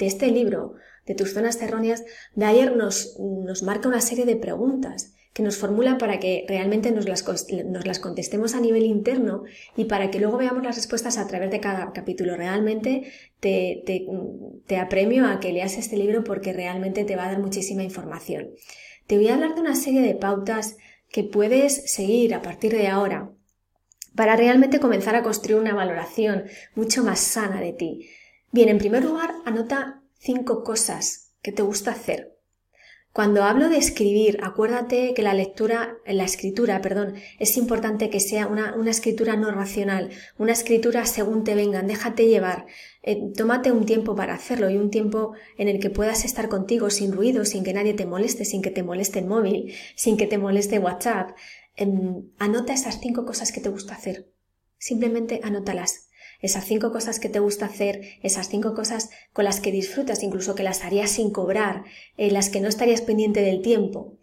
este 0.00 0.26
libro, 0.28 0.74
de 1.06 1.14
tus 1.14 1.32
zonas 1.32 1.60
erróneas, 1.62 2.04
Dyer 2.34 2.76
nos, 2.76 3.16
nos 3.18 3.62
marca 3.62 3.88
una 3.88 4.00
serie 4.00 4.24
de 4.24 4.36
preguntas 4.36 5.12
que 5.32 5.42
nos 5.42 5.58
formula 5.58 5.98
para 5.98 6.18
que 6.18 6.46
realmente 6.48 6.90
nos 6.92 7.06
las, 7.06 7.22
nos 7.66 7.86
las, 7.86 7.98
contestemos 7.98 8.54
a 8.54 8.60
nivel 8.60 8.84
interno 8.84 9.42
y 9.76 9.84
para 9.84 10.10
que 10.10 10.18
luego 10.18 10.38
veamos 10.38 10.62
las 10.62 10.76
respuestas 10.76 11.18
a 11.18 11.26
través 11.26 11.50
de 11.50 11.60
cada 11.60 11.92
capítulo. 11.92 12.36
Realmente 12.36 13.12
te, 13.38 13.82
te, 13.84 14.06
te, 14.66 14.78
apremio 14.78 15.26
a 15.26 15.38
que 15.38 15.52
leas 15.52 15.76
este 15.76 15.98
libro 15.98 16.24
porque 16.24 16.54
realmente 16.54 17.04
te 17.04 17.16
va 17.16 17.26
a 17.26 17.32
dar 17.32 17.38
muchísima 17.38 17.82
información. 17.82 18.48
Te 19.06 19.18
voy 19.18 19.28
a 19.28 19.34
hablar 19.34 19.54
de 19.54 19.60
una 19.60 19.76
serie 19.76 20.00
de 20.00 20.14
pautas 20.14 20.78
que 21.10 21.22
puedes 21.22 21.92
seguir 21.92 22.34
a 22.34 22.40
partir 22.40 22.72
de 22.72 22.88
ahora 22.88 23.35
para 24.16 24.34
realmente 24.34 24.80
comenzar 24.80 25.14
a 25.14 25.22
construir 25.22 25.60
una 25.60 25.74
valoración 25.74 26.44
mucho 26.74 27.04
más 27.04 27.20
sana 27.20 27.60
de 27.60 27.72
ti. 27.72 28.08
Bien, 28.50 28.68
en 28.68 28.78
primer 28.78 29.04
lugar, 29.04 29.34
anota 29.44 30.02
cinco 30.18 30.64
cosas 30.64 31.32
que 31.42 31.52
te 31.52 31.62
gusta 31.62 31.92
hacer. 31.92 32.36
Cuando 33.16 33.44
hablo 33.44 33.70
de 33.70 33.78
escribir, 33.78 34.38
acuérdate 34.42 35.14
que 35.14 35.22
la 35.22 35.32
lectura, 35.32 35.96
la 36.04 36.24
escritura, 36.24 36.82
perdón, 36.82 37.14
es 37.38 37.56
importante 37.56 38.10
que 38.10 38.20
sea 38.20 38.46
una, 38.46 38.74
escritura 38.90 39.36
no 39.36 39.50
racional, 39.50 40.10
una 40.36 40.52
escritura 40.52 41.06
según 41.06 41.42
te 41.42 41.54
vengan, 41.54 41.86
déjate 41.86 42.26
llevar, 42.26 42.66
eh, 43.02 43.18
tómate 43.34 43.72
un 43.72 43.86
tiempo 43.86 44.14
para 44.14 44.34
hacerlo 44.34 44.68
y 44.68 44.76
un 44.76 44.90
tiempo 44.90 45.32
en 45.56 45.68
el 45.68 45.80
que 45.80 45.88
puedas 45.88 46.26
estar 46.26 46.50
contigo 46.50 46.90
sin 46.90 47.10
ruido, 47.10 47.46
sin 47.46 47.64
que 47.64 47.72
nadie 47.72 47.94
te 47.94 48.04
moleste, 48.04 48.44
sin 48.44 48.60
que 48.60 48.70
te 48.70 48.82
moleste 48.82 49.20
el 49.20 49.26
móvil, 49.26 49.72
sin 49.94 50.18
que 50.18 50.26
te 50.26 50.36
moleste 50.36 50.78
WhatsApp, 50.78 51.30
Em, 51.76 52.30
anota 52.38 52.72
esas 52.72 53.00
cinco 53.00 53.26
cosas 53.26 53.52
que 53.52 53.60
te 53.60 53.68
gusta 53.68 53.94
hacer. 53.94 54.32
Simplemente 54.78 55.40
anótalas. 55.44 56.08
Esas 56.40 56.64
cinco 56.64 56.92
cosas 56.92 57.18
que 57.18 57.28
te 57.28 57.38
gusta 57.38 57.66
hacer, 57.66 58.02
esas 58.22 58.48
cinco 58.48 58.74
cosas 58.74 59.10
con 59.32 59.44
las 59.44 59.60
que 59.60 59.72
disfrutas, 59.72 60.22
incluso 60.22 60.54
que 60.54 60.62
las 60.62 60.84
harías 60.84 61.10
sin 61.10 61.30
cobrar, 61.30 61.84
en 62.16 62.34
las 62.34 62.50
que 62.50 62.60
no 62.60 62.68
estarías 62.68 63.00
pendiente 63.00 63.40
del 63.40 63.62
tiempo. 63.62 64.18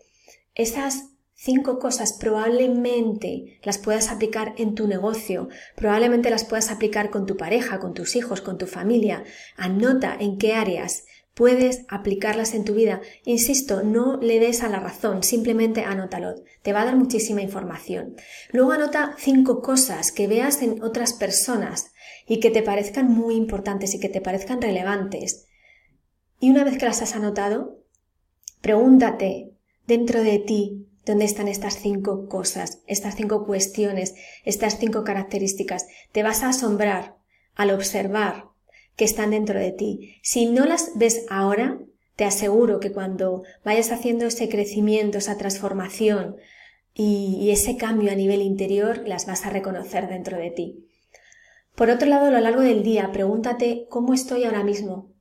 Esas 0.54 1.10
cinco 1.34 1.80
cosas 1.80 2.14
probablemente 2.14 3.60
las 3.64 3.80
puedas 3.80 4.10
aplicar 4.10 4.54
en 4.58 4.76
tu 4.76 4.88
negocio, 4.88 5.50
probablemente 5.76 6.30
las 6.30 6.46
puedas 6.46 6.70
aplicar 6.70 7.10
con 7.10 7.26
tu 7.26 7.36
pareja, 7.36 7.80
con 7.80 7.94
tus 7.94 8.16
hijos, 8.16 8.42
con 8.42 8.58
tu 8.58 8.68
familia. 8.68 9.24
Anota 9.58 10.16
en 10.20 10.38
qué 10.38 10.54
áreas 10.54 11.06
puedes 11.34 11.86
aplicarlas 11.90 12.54
en 12.54 12.64
tu 12.64 12.74
vida. 12.74 13.02
Insisto, 13.26 13.84
no 13.84 14.18
le 14.18 14.40
des 14.40 14.64
a 14.64 14.70
la 14.70 14.80
razón, 14.80 15.24
simplemente 15.24 15.82
anótalo. 15.82 16.36
Te 16.62 16.74
va 16.74 16.82
a 16.82 16.86
dar 16.86 16.96
muchísima 16.96 17.42
información. 17.42 18.16
Luego 18.52 18.72
anota 18.72 19.16
cinco 19.18 19.62
cosas 19.62 20.12
que 20.12 20.28
veas 20.28 20.62
en 20.62 20.84
otras 20.84 21.14
personas 21.14 21.92
y 22.28 22.40
que 22.40 22.52
te 22.52 22.62
parezcan 22.62 23.10
muy 23.10 23.36
importantes 23.36 23.94
y 23.96 24.00
que 24.00 24.10
te 24.10 24.22
parezcan 24.22 24.62
relevantes. 24.62 25.48
Y 26.40 26.50
una 26.50 26.64
vez 26.64 26.78
que 26.78 26.86
las 26.86 27.02
has 27.02 27.16
anotado, 27.16 27.80
pregúntate 28.62 29.52
dentro 29.88 30.24
de 30.24 30.40
ti 30.40 30.88
dónde 31.06 31.26
están 31.26 31.48
estas 31.48 31.76
cinco 31.76 32.28
cosas, 32.28 32.82
estas 32.88 33.16
cinco 33.16 33.46
cuestiones, 33.46 34.14
estas 34.46 34.78
cinco 34.80 35.04
características. 35.04 35.86
Te 36.12 36.24
vas 36.24 36.44
a 36.44 36.50
asombrar 36.50 37.18
al 37.56 37.72
observar 37.72 38.53
que 38.96 39.06
están 39.06 39.32
dentro 39.32 39.60
de 39.60 39.72
ti. 39.72 40.18
Si 40.22 40.46
no 40.46 40.66
las 40.66 40.92
ves 40.96 41.26
ahora, 41.30 41.80
te 42.16 42.26
aseguro 42.26 42.80
que 42.80 42.92
cuando 42.92 43.44
vayas 43.64 43.92
haciendo 43.92 44.26
ese 44.26 44.50
crecimiento, 44.50 45.18
esa 45.18 45.38
transformación 45.38 46.38
y, 46.94 47.50
ese 47.52 47.76
cambio 47.78 48.12
a 48.12 48.16
nivel 48.16 48.42
interior, 48.42 49.04
las 49.08 49.26
vas 49.26 49.46
a 49.46 49.50
reconocer 49.50 50.08
dentro 50.08 50.38
de 50.38 50.52
ti. 50.52 50.88
Por 51.76 51.90
otro 51.90 52.08
lado, 52.08 52.28
a 52.28 52.32
lo 52.32 52.40
largo 52.40 52.62
del 52.62 52.84
día, 52.84 53.12
pregúntate 53.12 53.88
cómo 53.90 54.14
estoy 54.14 54.44
ahora 54.44 54.64
mismo. 54.64 55.12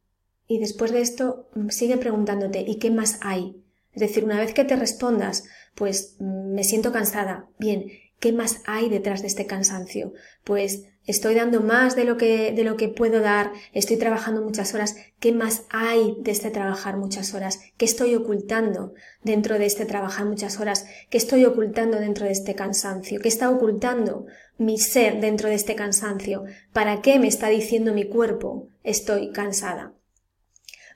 Y 0.47 0.59
después 0.59 0.93
de 0.93 1.01
esto, 1.01 1.49
mm, 1.55 1.71
sigue 1.71 1.97
preguntándote 1.97 2.63
¿y 2.67 2.77
qué 2.77 2.91
más 2.91 3.19
hay? 3.23 3.57
Es 3.95 4.01
decir, 4.01 4.25
una 4.25 4.39
vez 4.39 4.53
que 4.53 4.65
te 4.65 4.77
respondas, 4.77 5.45
pues 5.75 6.17
mm, 6.19 6.55
me 6.55 6.65
siento 6.65 6.93
cansada. 6.93 7.49
Bien, 7.59 7.87
¿qué 8.23 8.33
más 8.33 8.63
hay 8.67 8.89
detrás 8.89 9.21
de 9.21 9.27
este 9.27 9.47
cansancio? 9.47 10.13
Pues 10.45 10.85
estoy 11.07 11.35
dando 11.35 11.61
más 11.61 11.97
de 11.97 12.05
lo 12.05 12.17
que, 12.17 12.53
de 12.53 12.63
lo 12.63 12.77
que 12.77 12.89
puedo 12.89 13.21
dar, 13.21 13.51
estoy 13.73 13.97
trabajando 13.97 14.43
muchas 14.43 14.75
horas, 14.75 14.95
¿qué 15.19 15.33
más 15.33 15.65
hay 15.71 16.15
de 16.21 16.31
este 16.31 16.53
trabajar 16.53 16.97
muchas 16.99 17.35
horas? 17.35 17.59
¿Qué 17.77 17.85
estoy 17.85 18.15
ocultando 18.15 18.95
dentro 19.25 19.59
de 19.59 19.67
este 19.67 19.87
trabajar 19.87 20.25
muchas 20.27 20.61
horas? 20.61 20.87
¿Qué 21.11 21.19
estoy 21.19 21.45
ocultando 21.45 21.99
dentro 21.99 22.25
de 22.25 22.31
este 22.31 22.55
cansancio? 22.55 23.19
¿Qué 23.19 23.27
está 23.27 23.51
ocultando 23.51 24.27
mi 24.57 24.79
ser 24.79 25.21
dentro 25.21 25.49
de 25.49 25.57
este 25.57 25.75
cansancio? 25.75 26.45
¿Para 26.73 27.03
qué 27.03 27.19
me 27.19 27.27
está 27.27 27.49
diciendo 27.49 27.93
mi 27.93 28.09
cuerpo 28.09 28.69
estoy 28.85 29.33
cansada? 29.33 29.95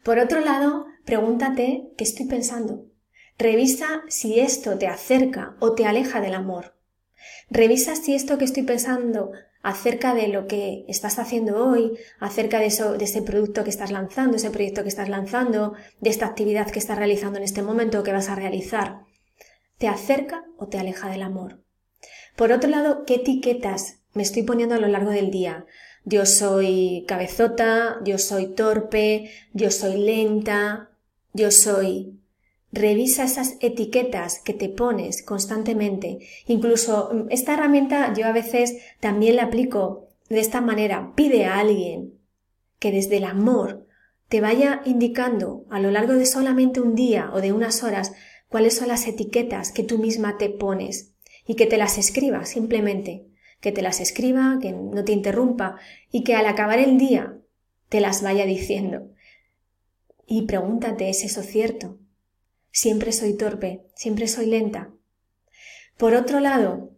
Por 0.04 0.20
otro 0.20 0.38
lado, 0.38 0.86
pregúntate 1.04 1.88
qué 1.96 2.04
estoy 2.04 2.26
pensando. 2.26 2.84
Revisa 3.36 4.04
si 4.06 4.38
esto 4.38 4.78
te 4.78 4.86
acerca 4.86 5.56
o 5.58 5.72
te 5.72 5.86
aleja 5.86 6.20
del 6.20 6.34
amor. 6.34 6.75
Revisa 7.50 7.96
si 7.96 8.14
esto 8.14 8.38
que 8.38 8.44
estoy 8.44 8.64
pensando 8.64 9.32
acerca 9.62 10.14
de 10.14 10.28
lo 10.28 10.46
que 10.46 10.84
estás 10.86 11.18
haciendo 11.18 11.64
hoy, 11.64 11.98
acerca 12.20 12.60
de, 12.60 12.66
eso, 12.66 12.96
de 12.96 13.04
ese 13.04 13.22
producto 13.22 13.64
que 13.64 13.70
estás 13.70 13.90
lanzando, 13.90 14.36
ese 14.36 14.50
proyecto 14.50 14.82
que 14.82 14.88
estás 14.88 15.08
lanzando, 15.08 15.74
de 16.00 16.10
esta 16.10 16.26
actividad 16.26 16.70
que 16.70 16.78
estás 16.78 16.98
realizando 16.98 17.38
en 17.38 17.44
este 17.44 17.62
momento 17.62 17.98
o 17.98 18.02
que 18.02 18.12
vas 18.12 18.28
a 18.28 18.36
realizar. 18.36 19.00
¿Te 19.78 19.88
acerca 19.88 20.44
o 20.56 20.68
te 20.68 20.78
aleja 20.78 21.10
del 21.10 21.22
amor? 21.22 21.62
Por 22.36 22.52
otro 22.52 22.70
lado, 22.70 23.04
¿qué 23.06 23.16
etiquetas 23.16 24.00
me 24.14 24.22
estoy 24.22 24.44
poniendo 24.44 24.74
a 24.74 24.78
lo 24.78 24.88
largo 24.88 25.10
del 25.10 25.30
día? 25.30 25.66
Yo 26.04 26.26
soy 26.26 27.04
cabezota, 27.08 27.98
yo 28.04 28.18
soy 28.18 28.54
torpe, 28.54 29.30
yo 29.52 29.72
soy 29.72 29.98
lenta, 29.98 30.90
yo 31.32 31.50
soy 31.50 32.20
Revisa 32.76 33.24
esas 33.24 33.56
etiquetas 33.60 34.38
que 34.44 34.52
te 34.52 34.68
pones 34.68 35.22
constantemente. 35.22 36.18
Incluso 36.46 37.08
mm, 37.10 37.26
esta 37.30 37.54
herramienta 37.54 38.12
yo 38.12 38.26
a 38.26 38.32
veces 38.32 38.76
también 39.00 39.36
la 39.36 39.44
aplico 39.44 40.08
de 40.28 40.40
esta 40.40 40.60
manera. 40.60 41.14
Pide 41.16 41.46
a 41.46 41.58
alguien 41.58 42.18
que 42.78 42.92
desde 42.92 43.16
el 43.16 43.24
amor 43.24 43.86
te 44.28 44.42
vaya 44.42 44.82
indicando 44.84 45.64
a 45.70 45.80
lo 45.80 45.90
largo 45.90 46.12
de 46.12 46.26
solamente 46.26 46.82
un 46.82 46.94
día 46.94 47.30
o 47.32 47.40
de 47.40 47.54
unas 47.54 47.82
horas 47.82 48.12
cuáles 48.48 48.76
son 48.76 48.88
las 48.88 49.06
etiquetas 49.06 49.72
que 49.72 49.82
tú 49.82 49.96
misma 49.96 50.36
te 50.36 50.50
pones 50.50 51.14
y 51.46 51.54
que 51.54 51.64
te 51.64 51.78
las 51.78 51.96
escriba 51.96 52.44
simplemente, 52.44 53.26
que 53.60 53.72
te 53.72 53.80
las 53.80 54.00
escriba, 54.00 54.58
que 54.60 54.72
no 54.72 55.02
te 55.02 55.12
interrumpa 55.12 55.78
y 56.12 56.24
que 56.24 56.34
al 56.34 56.44
acabar 56.44 56.78
el 56.78 56.98
día 56.98 57.38
te 57.88 58.02
las 58.02 58.22
vaya 58.22 58.44
diciendo. 58.44 59.08
Y 60.26 60.42
pregúntate, 60.42 61.08
¿es 61.08 61.24
eso 61.24 61.42
cierto? 61.42 61.98
Siempre 62.76 63.10
soy 63.12 63.38
torpe, 63.38 63.86
siempre 63.94 64.28
soy 64.28 64.44
lenta. 64.44 64.90
Por 65.96 66.14
otro 66.14 66.40
lado, 66.40 66.90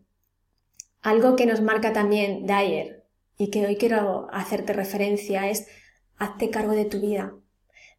algo 1.03 1.37
que 1.37 1.47
nos 1.47 1.61
marca 1.61 1.93
también 1.93 2.47
Dyer 2.47 3.05
y 3.39 3.51
que 3.51 3.65
hoy 3.65 3.77
quiero 3.77 4.27
hacerte 4.33 4.73
referencia 4.73 5.49
es 5.49 5.69
hazte 6.17 6.51
cargo 6.51 6.73
de 6.73 6.85
tu 6.85 7.01
vida. 7.01 7.33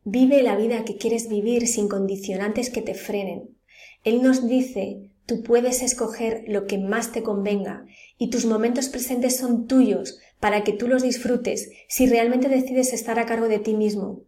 Vive 0.04 0.44
la 0.44 0.58
vida 0.58 0.84
que 0.84 0.98
quieres 0.98 1.30
vivir 1.30 1.70
sin 1.70 1.88
condicionantes 1.88 2.70
que 2.70 2.82
te 2.82 2.96
frenen. 2.96 3.56
Él 4.04 4.22
nos 4.22 4.46
dice, 4.46 5.10
tú 5.26 5.42
puedes 5.42 5.82
escoger 5.82 6.44
lo 6.50 6.68
que 6.68 6.80
más 6.80 7.14
te 7.14 7.24
convenga 7.24 7.86
y 8.18 8.30
tus 8.30 8.46
momentos 8.46 8.90
presentes 8.90 9.38
son 9.38 9.68
tuyos 9.68 10.20
para 10.42 10.66
que 10.66 10.74
tú 10.74 10.90
los 10.90 11.02
disfrutes 11.02 11.72
si 11.88 12.08
realmente 12.08 12.50
decides 12.50 12.92
estar 12.92 13.20
a 13.20 13.26
cargo 13.26 13.48
de 13.48 13.60
ti 13.60 13.74
mismo. 13.74 14.24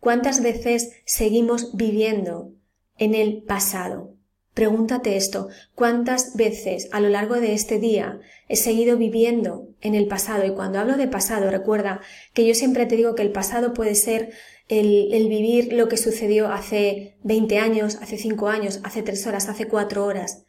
¿Cuántas 0.00 0.42
veces 0.42 0.92
seguimos 1.04 1.76
viviendo 1.76 2.54
en 2.98 3.14
el 3.14 3.42
pasado. 3.42 4.14
Pregúntate 4.54 5.16
esto, 5.16 5.48
¿cuántas 5.74 6.36
veces 6.36 6.88
a 6.92 7.00
lo 7.00 7.08
largo 7.08 7.34
de 7.34 7.54
este 7.54 7.80
día 7.80 8.20
he 8.48 8.54
seguido 8.54 8.96
viviendo 8.96 9.68
en 9.80 9.96
el 9.96 10.06
pasado? 10.06 10.46
Y 10.46 10.54
cuando 10.54 10.78
hablo 10.78 10.96
de 10.96 11.08
pasado, 11.08 11.50
recuerda 11.50 12.00
que 12.34 12.46
yo 12.46 12.54
siempre 12.54 12.86
te 12.86 12.94
digo 12.94 13.16
que 13.16 13.22
el 13.22 13.32
pasado 13.32 13.74
puede 13.74 13.96
ser 13.96 14.32
el, 14.68 15.12
el 15.12 15.28
vivir 15.28 15.72
lo 15.72 15.88
que 15.88 15.96
sucedió 15.96 16.52
hace 16.52 17.16
20 17.24 17.58
años, 17.58 17.98
hace 18.00 18.16
5 18.16 18.48
años, 18.48 18.80
hace 18.84 19.02
3 19.02 19.26
horas, 19.26 19.48
hace 19.48 19.66
4 19.66 20.04
horas. 20.04 20.44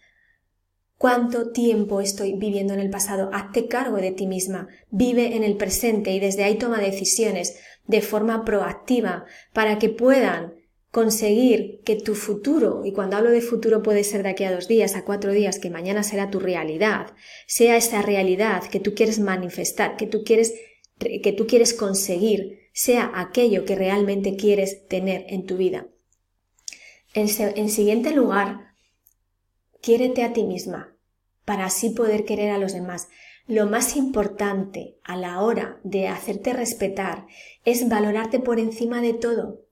¿Cuánto 0.98 1.52
tiempo 1.52 2.00
estoy 2.00 2.34
viviendo 2.34 2.74
en 2.76 2.80
el 2.80 2.92
pasado? 2.92 3.32
Hazte 3.34 3.68
cargo 3.68 3.98
de 3.98 4.12
ti 4.12 4.28
misma, 4.28 4.68
vive 4.92 5.36
en 5.36 5.44
el 5.44 5.58
presente 5.58 6.12
y 6.12 6.20
desde 6.20 6.44
ahí 6.44 6.56
toma 6.56 6.80
decisiones 6.80 7.60
de 7.88 8.02
forma 8.02 8.46
proactiva 8.46 9.26
para 9.52 9.78
que 9.80 9.90
puedan 9.90 10.54
conseguir 10.96 11.82
que 11.84 11.98
tu 11.98 12.16
futuro, 12.16 12.86
y 12.86 12.94
cuando 12.94 13.18
hablo 13.18 13.30
de 13.30 13.42
futuro 13.42 13.84
puede 13.84 14.06
ser 14.06 14.24
de 14.24 14.30
aquí 14.30 14.46
a 14.46 14.54
dos 14.54 14.70
días, 14.70 14.96
a 14.96 15.04
cuatro 15.04 15.34
días, 15.34 15.60
que 15.60 15.70
mañana 15.70 16.04
será 16.04 16.30
tu 16.30 16.40
realidad, 16.40 17.14
sea 17.48 17.76
esa 17.76 18.02
realidad 18.02 18.64
que 18.64 18.80
tú 18.80 18.96
quieres 18.96 19.20
manifestar, 19.20 19.98
que 19.98 20.08
tú 20.08 20.24
quieres, 20.24 20.54
que 20.98 21.34
tú 21.34 21.48
quieres 21.48 21.74
conseguir, 21.74 22.70
sea 22.72 23.12
aquello 23.14 23.66
que 23.66 23.76
realmente 23.76 24.38
quieres 24.38 24.88
tener 24.88 25.26
en 25.28 25.46
tu 25.46 25.58
vida. 25.58 25.88
En, 27.14 27.28
en 27.40 27.70
siguiente 27.70 28.12
lugar, 28.12 28.76
quiérete 29.82 30.24
a 30.24 30.32
ti 30.32 30.44
misma 30.44 30.96
para 31.44 31.66
así 31.66 31.90
poder 31.90 32.24
querer 32.24 32.52
a 32.52 32.58
los 32.58 32.72
demás. 32.72 33.10
Lo 33.48 33.66
más 33.66 33.98
importante 33.98 34.96
a 35.04 35.18
la 35.18 35.42
hora 35.42 35.78
de 35.84 36.08
hacerte 36.08 36.54
respetar 36.54 37.28
es 37.66 37.90
valorarte 37.90 38.40
por 38.40 38.62
encima 38.62 39.02
de 39.02 39.12
todo. 39.12 39.65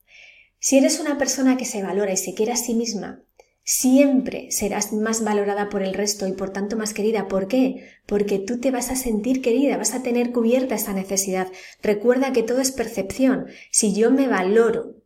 Si 0.66 0.78
eres 0.78 1.02
una 1.02 1.18
persona 1.18 1.58
que 1.58 1.66
se 1.66 1.84
valora 1.84 2.14
y 2.14 2.16
se 2.16 2.34
quiere 2.34 2.54
a 2.54 2.56
sí 2.56 2.74
misma, 2.74 3.22
siempre 3.66 4.50
serás 4.50 4.94
más 4.94 5.22
valorada 5.22 5.68
por 5.68 5.84
el 5.84 5.94
resto 5.94 6.26
y 6.26 6.32
por 6.32 6.52
tanto 6.52 6.78
más 6.78 6.94
querida. 6.94 7.28
¿Por 7.28 7.50
qué? 7.50 7.90
Porque 8.06 8.40
tú 8.40 8.62
te 8.62 8.72
vas 8.72 8.90
a 8.90 8.96
sentir 8.96 9.42
querida, 9.42 9.76
vas 9.76 9.94
a 9.94 10.04
tener 10.04 10.32
cubierta 10.32 10.76
esa 10.76 10.94
necesidad. 10.94 11.50
Recuerda 11.82 12.32
que 12.32 12.44
todo 12.44 12.62
es 12.62 12.72
percepción. 12.72 13.48
Si 13.72 13.94
yo 13.94 14.10
me 14.10 14.30
valoro, 14.30 15.03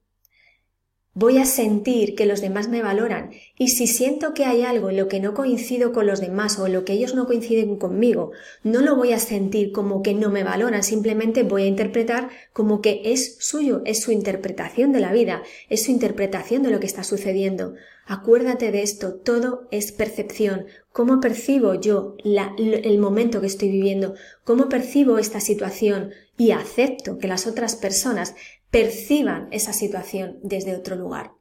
voy 1.17 1.39
a 1.39 1.45
sentir 1.45 2.13
que 2.13 2.27
los 2.27 2.41
demás 2.41 2.69
me 2.69 2.83
valoran 2.83 3.31
y 3.57 3.69
si 3.69 3.87
siento 3.87 4.35
que 4.35 4.45
hay 4.45 4.61
algo 4.61 4.91
en 4.91 4.97
lo 4.97 5.07
que 5.07 5.19
no 5.19 5.33
coincido 5.33 5.91
con 5.91 6.05
los 6.05 6.21
demás 6.21 6.59
o 6.59 6.67
en 6.67 6.73
lo 6.73 6.85
que 6.85 6.93
ellos 6.93 7.15
no 7.15 7.25
coinciden 7.25 7.77
conmigo, 7.77 8.33
no 8.63 8.81
lo 8.81 8.95
voy 8.95 9.13
a 9.13 9.19
sentir 9.19 9.71
como 9.71 10.03
que 10.03 10.13
no 10.13 10.29
me 10.29 10.43
valoran, 10.43 10.83
simplemente 10.83 11.41
voy 11.41 11.63
a 11.63 11.67
interpretar 11.67 12.29
como 12.53 12.81
que 12.81 13.01
es 13.05 13.35
suyo, 13.39 13.81
es 13.85 13.99
su 13.99 14.11
interpretación 14.11 14.91
de 14.91 14.99
la 14.99 15.11
vida, 15.11 15.41
es 15.69 15.85
su 15.85 15.91
interpretación 15.91 16.61
de 16.61 16.69
lo 16.69 16.79
que 16.79 16.85
está 16.85 17.03
sucediendo. 17.03 17.73
Acuérdate 18.05 18.71
de 18.71 18.83
esto, 18.83 19.15
todo 19.15 19.67
es 19.71 19.91
percepción. 19.91 20.67
¿Cómo 20.93 21.19
percibo 21.19 21.73
yo 21.73 22.15
el 22.23 22.99
momento 22.99 23.41
que 23.41 23.47
estoy 23.47 23.69
viviendo? 23.69 24.13
¿Cómo 24.43 24.69
percibo 24.69 25.17
esta 25.17 25.41
situación? 25.41 26.11
Y 26.37 26.51
acepto 26.51 27.17
que 27.17 27.27
las 27.27 27.47
otras 27.47 27.75
personas 27.75 28.35
perciban 28.71 29.47
esa 29.51 29.73
situación 29.73 30.39
desde 30.43 30.75
otro 30.75 30.95
lugar. 30.95 31.31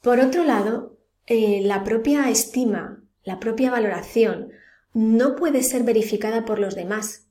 Por 0.00 0.20
otro 0.20 0.44
lado, 0.44 0.98
eh, 1.26 1.60
la 1.62 1.84
propia 1.84 2.28
estima, 2.30 3.04
la 3.22 3.38
propia 3.38 3.70
valoración, 3.70 4.50
no 4.94 5.36
puede 5.36 5.62
ser 5.62 5.84
verificada 5.84 6.44
por 6.44 6.58
los 6.58 6.74
demás. 6.74 7.28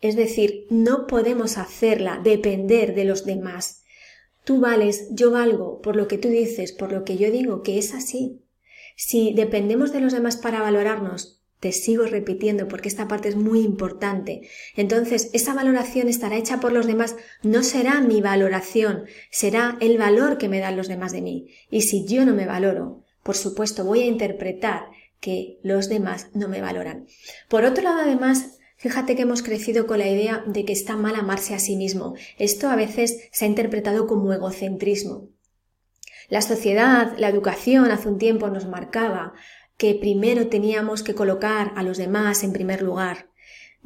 Es 0.00 0.16
decir, 0.16 0.66
no 0.70 1.06
podemos 1.06 1.58
hacerla 1.58 2.20
depender 2.22 2.94
de 2.94 3.04
los 3.04 3.24
demás. 3.24 3.82
Tú 4.44 4.60
vales, 4.60 5.08
yo 5.12 5.30
valgo 5.30 5.80
por 5.80 5.96
lo 5.96 6.08
que 6.08 6.18
tú 6.18 6.28
dices, 6.28 6.72
por 6.72 6.92
lo 6.92 7.04
que 7.04 7.16
yo 7.16 7.30
digo, 7.30 7.62
que 7.62 7.78
es 7.78 7.94
así. 7.94 8.42
Si 8.96 9.32
dependemos 9.34 9.92
de 9.92 10.00
los 10.00 10.12
demás 10.12 10.36
para 10.36 10.60
valorarnos, 10.60 11.43
te 11.60 11.72
sigo 11.72 12.04
repitiendo 12.04 12.68
porque 12.68 12.88
esta 12.88 13.08
parte 13.08 13.28
es 13.28 13.36
muy 13.36 13.60
importante. 13.60 14.48
Entonces, 14.76 15.30
esa 15.32 15.54
valoración 15.54 16.08
estará 16.08 16.36
hecha 16.36 16.60
por 16.60 16.72
los 16.72 16.86
demás, 16.86 17.16
no 17.42 17.62
será 17.62 18.00
mi 18.00 18.20
valoración, 18.20 19.04
será 19.30 19.78
el 19.80 19.96
valor 19.98 20.38
que 20.38 20.48
me 20.48 20.60
dan 20.60 20.76
los 20.76 20.88
demás 20.88 21.12
de 21.12 21.22
mí. 21.22 21.48
Y 21.70 21.82
si 21.82 22.06
yo 22.06 22.24
no 22.24 22.34
me 22.34 22.46
valoro, 22.46 23.04
por 23.22 23.36
supuesto, 23.36 23.84
voy 23.84 24.00
a 24.00 24.06
interpretar 24.06 24.88
que 25.20 25.58
los 25.62 25.88
demás 25.88 26.28
no 26.34 26.48
me 26.48 26.60
valoran. 26.60 27.06
Por 27.48 27.64
otro 27.64 27.82
lado, 27.82 28.02
además, 28.02 28.58
Fíjate 28.76 29.16
que 29.16 29.22
hemos 29.22 29.42
crecido 29.42 29.86
con 29.86 29.98
la 29.98 30.08
idea 30.08 30.44
de 30.46 30.66
que 30.66 30.74
está 30.74 30.96
mal 30.96 31.14
amarse 31.14 31.54
a 31.54 31.58
sí 31.58 31.74
mismo. 31.74 32.16
Esto 32.38 32.68
a 32.68 32.76
veces 32.76 33.28
se 33.32 33.46
ha 33.46 33.48
interpretado 33.48 34.06
como 34.06 34.30
egocentrismo. 34.32 35.30
La 36.28 36.42
sociedad, 36.42 37.14
la 37.16 37.28
educación 37.28 37.90
hace 37.90 38.08
un 38.08 38.18
tiempo 38.18 38.48
nos 38.50 38.66
marcaba 38.66 39.32
que 39.76 39.94
primero 39.94 40.48
teníamos 40.48 41.02
que 41.02 41.14
colocar 41.14 41.72
a 41.76 41.82
los 41.82 41.98
demás 41.98 42.44
en 42.44 42.52
primer 42.52 42.82
lugar. 42.82 43.28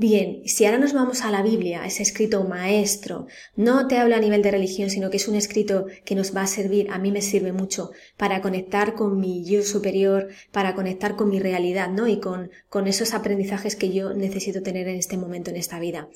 Bien, 0.01 0.43
si 0.47 0.65
ahora 0.65 0.79
nos 0.79 0.93
vamos 0.93 1.23
a 1.23 1.31
la 1.33 1.43
Biblia, 1.43 1.85
ese 1.85 2.05
escrito 2.05 2.45
maestro, 2.45 3.27
no 3.57 3.89
te 3.89 3.99
habla 3.99 4.19
a 4.19 4.21
nivel 4.21 4.43
de 4.43 4.53
religión, 4.53 4.91
sino 4.91 5.11
que 5.11 5.17
es 5.17 5.27
un 5.27 5.35
escrito 5.35 5.87
que 6.05 6.15
nos 6.15 6.37
va 6.37 6.43
a 6.43 6.47
servir, 6.47 6.89
a 6.93 7.01
mí 7.01 7.11
me 7.11 7.21
sirve 7.21 7.51
mucho, 7.51 7.91
para 8.17 8.41
conectar 8.41 8.95
con 8.95 9.19
mi 9.19 9.45
yo 9.45 9.65
superior, 9.65 10.29
para 10.53 10.77
conectar 10.77 11.17
con 11.17 11.31
mi 11.31 11.41
realidad, 11.41 11.91
¿no? 11.91 12.07
Y 12.07 12.21
con, 12.21 12.53
con 12.69 12.87
esos 12.87 13.13
aprendizajes 13.13 13.75
que 13.75 13.93
yo 13.93 14.15
necesito 14.15 14.63
tener 14.63 14.87
en 14.87 14.95
este 14.95 15.17
momento, 15.17 15.51
en 15.51 15.57
esta 15.57 15.81
vida. 15.81 16.09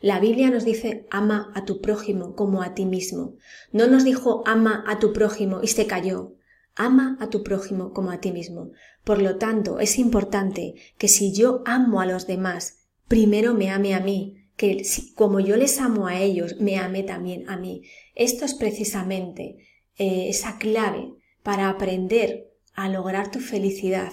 La 0.00 0.18
Biblia 0.18 0.48
nos 0.48 0.64
dice 0.64 1.04
ama 1.10 1.52
a 1.54 1.66
tu 1.66 1.82
prójimo 1.82 2.34
como 2.36 2.62
a 2.62 2.72
ti 2.72 2.86
mismo. 2.86 3.34
No 3.70 3.86
nos 3.86 4.02
dijo 4.04 4.44
ama 4.46 4.82
a 4.88 4.98
tu 4.98 5.12
prójimo 5.12 5.60
y 5.62 5.66
se 5.66 5.86
cayó. 5.86 6.32
Ama 6.76 7.16
a 7.20 7.28
tu 7.28 7.42
prójimo 7.42 7.92
como 7.92 8.10
a 8.10 8.20
ti 8.20 8.30
mismo. 8.30 8.70
Por 9.02 9.20
lo 9.20 9.38
tanto, 9.38 9.80
es 9.80 9.98
importante 9.98 10.74
que 10.98 11.08
si 11.08 11.32
yo 11.32 11.62
amo 11.64 12.00
a 12.00 12.06
los 12.06 12.26
demás, 12.26 12.86
primero 13.08 13.54
me 13.54 13.70
ame 13.70 13.94
a 13.94 14.00
mí, 14.00 14.50
que 14.56 14.82
como 15.14 15.40
yo 15.40 15.56
les 15.56 15.80
amo 15.80 16.06
a 16.06 16.20
ellos, 16.20 16.56
me 16.60 16.78
ame 16.78 17.02
también 17.02 17.48
a 17.48 17.56
mí. 17.56 17.82
Esto 18.14 18.44
es 18.44 18.54
precisamente 18.54 19.56
eh, 19.96 20.28
esa 20.28 20.58
clave 20.58 21.12
para 21.42 21.68
aprender 21.68 22.52
a 22.74 22.88
lograr 22.88 23.30
tu 23.30 23.40
felicidad 23.40 24.12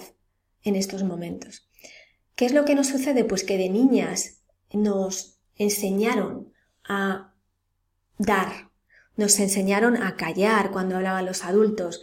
en 0.62 0.76
estos 0.76 1.02
momentos. 1.02 1.68
¿Qué 2.34 2.46
es 2.46 2.52
lo 2.52 2.64
que 2.64 2.74
nos 2.74 2.88
sucede? 2.88 3.24
Pues 3.24 3.44
que 3.44 3.58
de 3.58 3.68
niñas 3.68 4.42
nos 4.72 5.38
enseñaron 5.56 6.52
a 6.84 7.34
dar, 8.18 8.70
nos 9.16 9.38
enseñaron 9.38 9.96
a 10.02 10.16
callar 10.16 10.70
cuando 10.70 10.96
hablaban 10.96 11.26
los 11.26 11.44
adultos, 11.44 12.02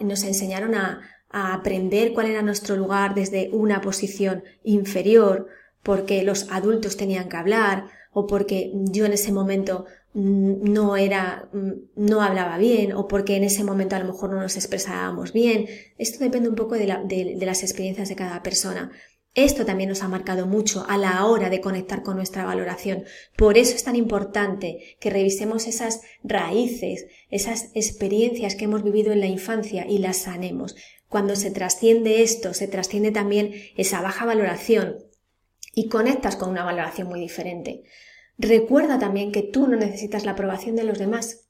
nos 0.00 0.24
enseñaron 0.24 0.74
a, 0.74 1.00
aprender 1.32 2.12
cuál 2.12 2.26
era 2.26 2.42
nuestro 2.42 2.74
lugar 2.74 3.14
desde 3.14 3.50
una 3.52 3.80
posición 3.80 4.42
inferior, 4.64 5.46
porque 5.84 6.24
los 6.24 6.50
adultos 6.50 6.96
tenían 6.96 7.28
que 7.28 7.36
hablar 7.36 7.84
o 8.12 8.26
porque 8.26 8.72
yo 8.90 9.06
en 9.06 9.12
ese 9.12 9.30
momento 9.30 9.86
mm, 10.14 10.72
no 10.72 10.96
era, 10.96 11.48
mm, 11.52 11.70
no 11.94 12.22
hablaba 12.22 12.58
bien 12.58 12.92
o 12.92 13.06
porque 13.06 13.36
en 13.36 13.44
ese 13.44 13.62
momento 13.62 13.94
a 13.94 14.00
lo 14.00 14.06
mejor 14.06 14.30
no 14.30 14.40
nos 14.40 14.56
expresábamos 14.56 15.32
bien. 15.32 15.66
Esto 15.98 16.18
depende 16.18 16.48
un 16.48 16.56
poco 16.56 16.74
de 16.74 17.38
las 17.40 17.62
experiencias 17.62 18.08
de 18.08 18.16
cada 18.16 18.42
persona. 18.42 18.90
Esto 19.34 19.64
también 19.64 19.88
nos 19.88 20.02
ha 20.02 20.08
marcado 20.08 20.46
mucho 20.46 20.84
a 20.88 20.98
la 20.98 21.24
hora 21.24 21.50
de 21.50 21.60
conectar 21.60 22.02
con 22.02 22.16
nuestra 22.16 22.44
valoración. 22.44 23.04
Por 23.36 23.58
eso 23.58 23.76
es 23.76 23.84
tan 23.84 23.94
importante 23.94 24.96
que 24.98 25.10
revisemos 25.10 25.68
esas 25.68 26.00
raíces, 26.24 27.06
esas 27.30 27.70
experiencias 27.74 28.56
que 28.56 28.64
hemos 28.64 28.82
vivido 28.82 29.12
en 29.12 29.20
la 29.20 29.26
infancia 29.26 29.86
y 29.88 29.98
las 29.98 30.16
sanemos. 30.18 30.74
Cuando 31.08 31.36
se 31.36 31.52
trasciende 31.52 32.22
esto, 32.22 32.54
se 32.54 32.66
trasciende 32.66 33.12
también 33.12 33.52
esa 33.76 34.00
baja 34.00 34.24
valoración 34.24 34.96
y 35.74 35.88
conectas 35.88 36.34
con 36.34 36.50
una 36.50 36.64
valoración 36.64 37.08
muy 37.08 37.20
diferente. 37.20 37.84
Recuerda 38.36 38.98
también 38.98 39.30
que 39.30 39.42
tú 39.42 39.68
no 39.68 39.76
necesitas 39.76 40.24
la 40.24 40.32
aprobación 40.32 40.74
de 40.74 40.84
los 40.84 40.98
demás. 40.98 41.49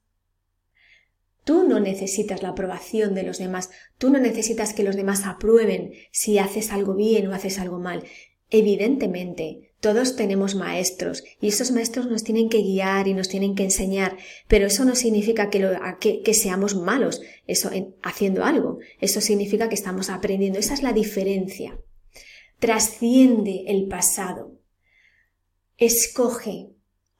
Tú 1.43 1.67
no 1.67 1.79
necesitas 1.79 2.43
la 2.43 2.49
aprobación 2.49 3.15
de 3.15 3.23
los 3.23 3.39
demás, 3.39 3.69
tú 3.97 4.09
no 4.09 4.19
necesitas 4.19 4.73
que 4.73 4.83
los 4.83 4.95
demás 4.95 5.25
aprueben 5.25 5.93
si 6.11 6.37
haces 6.37 6.71
algo 6.71 6.93
bien 6.93 7.27
o 7.27 7.33
haces 7.33 7.57
algo 7.57 7.79
mal. 7.79 8.03
Evidentemente, 8.51 9.71
todos 9.79 10.15
tenemos 10.15 10.53
maestros 10.53 11.23
y 11.41 11.47
esos 11.47 11.71
maestros 11.71 12.05
nos 12.05 12.23
tienen 12.23 12.49
que 12.49 12.61
guiar 12.61 13.07
y 13.07 13.15
nos 13.15 13.29
tienen 13.29 13.55
que 13.55 13.63
enseñar, 13.63 14.17
pero 14.47 14.67
eso 14.67 14.85
no 14.85 14.93
significa 14.93 15.49
que, 15.49 16.21
que, 16.21 16.33
seamos 16.35 16.75
malos 16.75 17.21
eso, 17.47 17.71
haciendo 18.03 18.43
algo. 18.43 18.77
Eso 18.99 19.21
significa 19.21 19.69
que 19.69 19.75
estamos 19.75 20.09
aprendiendo. 20.09 20.59
Esa 20.59 20.75
es 20.75 20.83
la 20.83 20.93
diferencia. 20.93 21.79
Trasciende 22.59 23.63
el 23.67 23.87
pasado. 23.87 24.59
Escoge 25.77 26.69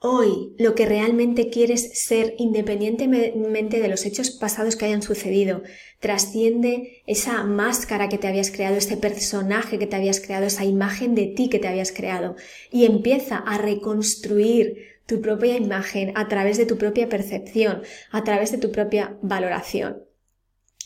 hoy 0.04 0.56
lo 0.58 0.74
que 0.74 0.88
realmente 0.88 1.50
quieres 1.50 2.04
ser 2.04 2.34
independientemente 2.40 3.80
de 3.80 3.88
los 3.88 4.06
hechos 4.06 4.32
pasados 4.32 4.76
que 4.76 4.86
hayan 4.86 5.04
sucedido. 5.04 5.62
Trasciende 6.00 7.04
esa 7.06 7.44
máscara 7.44 8.10
que 8.10 8.18
te 8.18 8.28
habías 8.28 8.50
creado, 8.50 8.78
ese 8.78 8.98
personaje 8.98 9.78
que 9.78 9.86
te 9.86 9.96
habías 9.96 10.20
creado, 10.20 10.48
esa 10.48 10.66
imagen 10.66 11.14
de 11.14 11.28
ti 11.28 11.50
que 11.50 11.60
te 11.60 11.68
habías 11.68 11.92
creado 11.92 12.36
y 12.72 12.86
empieza 12.86 13.38
a 13.38 13.60
reconstruir 13.60 14.76
tu 15.06 15.22
propia 15.22 15.56
imagen 15.56 16.14
a 16.16 16.28
través 16.28 16.58
de 16.58 16.66
tu 16.66 16.78
propia 16.78 17.08
percepción, 17.08 17.84
a 18.12 18.24
través 18.24 18.52
de 18.52 18.58
tu 18.58 18.72
propia 18.72 19.18
valoración. 19.22 20.11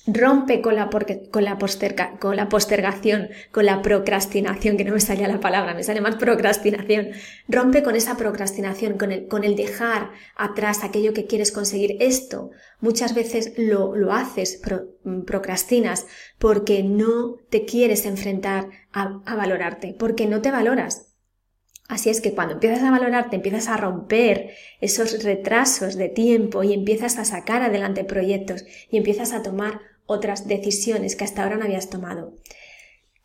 Rompe 0.07 0.62
con 0.62 0.75
la, 0.75 0.89
con, 1.31 1.43
la 1.43 1.57
con 2.19 2.35
la 2.35 2.47
postergación, 2.47 3.29
con 3.51 3.65
la 3.65 3.81
procrastinación, 3.81 4.77
que 4.77 4.85
no 4.85 4.93
me 4.93 5.00
salía 5.00 5.27
la 5.27 5.39
palabra, 5.39 5.74
me 5.74 5.83
sale 5.83 6.00
más 6.00 6.17
procrastinación. 6.17 7.07
Rompe 7.47 7.81
con 7.81 7.95
esa 7.95 8.15
procrastinación, 8.15 9.00
con 9.00 9.12
el, 9.12 9.27
con 9.27 9.43
el 9.43 9.55
dejar 9.55 10.12
atrás 10.35 10.83
aquello 10.83 11.13
que 11.13 11.25
quieres 11.25 11.51
conseguir. 11.51 11.97
Esto 12.00 12.51
muchas 12.81 13.15
veces 13.15 13.53
lo, 13.57 13.95
lo 13.95 14.13
haces, 14.13 14.62
procrastinas, 15.25 16.05
porque 16.38 16.83
no 16.83 17.38
te 17.50 17.65
quieres 17.65 18.05
enfrentar 18.05 18.69
a, 18.93 19.21
a 19.25 19.35
valorarte, 19.35 19.95
porque 19.97 20.27
no 20.27 20.39
te 20.41 20.51
valoras. 20.51 21.13
Así 21.88 22.09
es 22.09 22.21
que 22.21 22.33
cuando 22.33 22.55
empiezas 22.55 22.83
a 22.83 22.91
valorarte, 22.91 23.35
empiezas 23.35 23.67
a 23.69 23.77
romper 23.77 24.51
esos 24.81 25.24
retrasos 25.24 25.95
de 25.95 26.09
tiempo 26.09 26.63
y 26.63 26.74
empiezas 26.74 27.17
a 27.17 27.25
sacar 27.25 27.63
adelante 27.63 28.03
proyectos 28.03 28.65
y 28.89 28.97
empiezas 28.97 29.33
a 29.33 29.43
tomar 29.43 29.94
otras 30.05 30.47
decisiones 30.47 31.15
que 31.15 31.24
hasta 31.24 31.43
ahora 31.43 31.57
no 31.57 31.65
habías 31.65 31.89
tomado. 31.89 32.33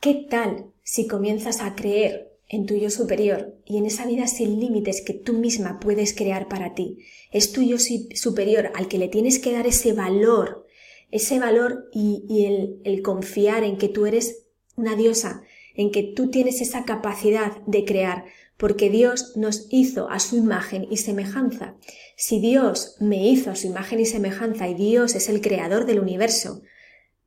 ¿Qué 0.01 0.15
tal 0.15 0.73
si 0.83 1.07
comienzas 1.07 1.61
a 1.61 1.75
creer 1.75 2.33
en 2.49 2.67
tu 2.67 2.75
yo 2.75 2.89
superior 2.91 3.55
y 3.67 3.77
en 3.77 3.87
esa 3.87 4.07
vida 4.07 4.27
sin 4.27 4.59
límites 4.59 5.03
que 5.03 5.13
tú 5.13 5.35
misma 5.35 5.79
puedes 5.79 6.15
crear 6.15 6.49
para 6.49 6.75
ti? 6.75 6.99
Es 7.31 7.53
tu 7.53 7.63
yo 7.63 7.77
superior 7.79 8.71
al 8.75 8.89
que 8.89 8.99
le 8.99 9.09
tienes 9.09 9.39
que 9.39 9.53
dar 9.53 9.67
ese 9.67 9.93
valor, 9.93 10.67
ese 11.11 11.39
valor 11.39 11.89
y, 11.93 12.47
el, 12.47 12.81
el 12.85 13.03
confiar 13.03 13.63
en 13.63 13.77
que 13.77 13.89
tú 13.89 14.07
eres 14.07 14.47
una 14.75 14.97
diosa, 14.97 15.43
en 15.75 15.91
que 15.91 16.03
tú 16.03 16.31
tienes 16.31 16.61
esa 16.63 16.85
capacidad 16.85 17.61
de 17.67 17.85
crear, 17.85 18.25
porque 18.57 18.91
Dios 18.91 19.37
nos 19.37 19.67
hizo 19.71 20.09
a 20.09 20.19
su 20.19 20.37
imagen 20.37 20.87
y 20.91 20.99
semejanza. 20.99 21.77
Si 22.17 22.41
Dios 22.41 22.97
me 23.01 23.29
hizo 23.29 23.51
a 23.51 23.57
su 23.57 23.67
imagen 23.67 24.01
y 24.01 24.07
semejanza 24.07 24.69
y 24.69 24.75
Dios 24.75 25.15
es 25.15 25.29
el 25.29 25.41
creador 25.41 25.87
del 25.87 26.01
universo, 26.01 26.63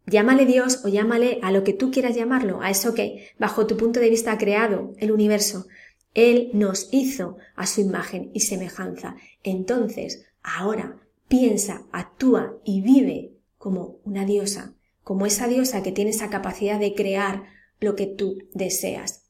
Llámale 0.05 0.45
Dios 0.45 0.81
o 0.83 0.89
llámale 0.89 1.39
a 1.41 1.51
lo 1.51 1.63
que 1.63 1.73
tú 1.73 1.91
quieras 1.91 2.15
llamarlo, 2.15 2.61
a 2.61 2.69
eso 2.69 2.93
que, 2.93 3.29
bajo 3.39 3.67
tu 3.67 3.77
punto 3.77 3.99
de 3.99 4.09
vista, 4.09 4.33
ha 4.33 4.37
creado 4.37 4.93
el 4.97 5.11
universo. 5.11 5.67
Él 6.13 6.49
nos 6.53 6.89
hizo 6.91 7.37
a 7.55 7.65
su 7.65 7.81
imagen 7.81 8.29
y 8.33 8.41
semejanza. 8.41 9.15
Entonces, 9.43 10.25
ahora, 10.43 10.99
piensa, 11.27 11.83
actúa 11.91 12.57
y 12.63 12.81
vive 12.81 13.31
como 13.57 13.99
una 14.03 14.25
diosa, 14.25 14.75
como 15.03 15.25
esa 15.25 15.47
diosa 15.47 15.83
que 15.83 15.91
tiene 15.91 16.11
esa 16.11 16.29
capacidad 16.29 16.79
de 16.79 16.93
crear 16.93 17.43
lo 17.79 17.95
que 17.95 18.07
tú 18.07 18.39
deseas. 18.53 19.23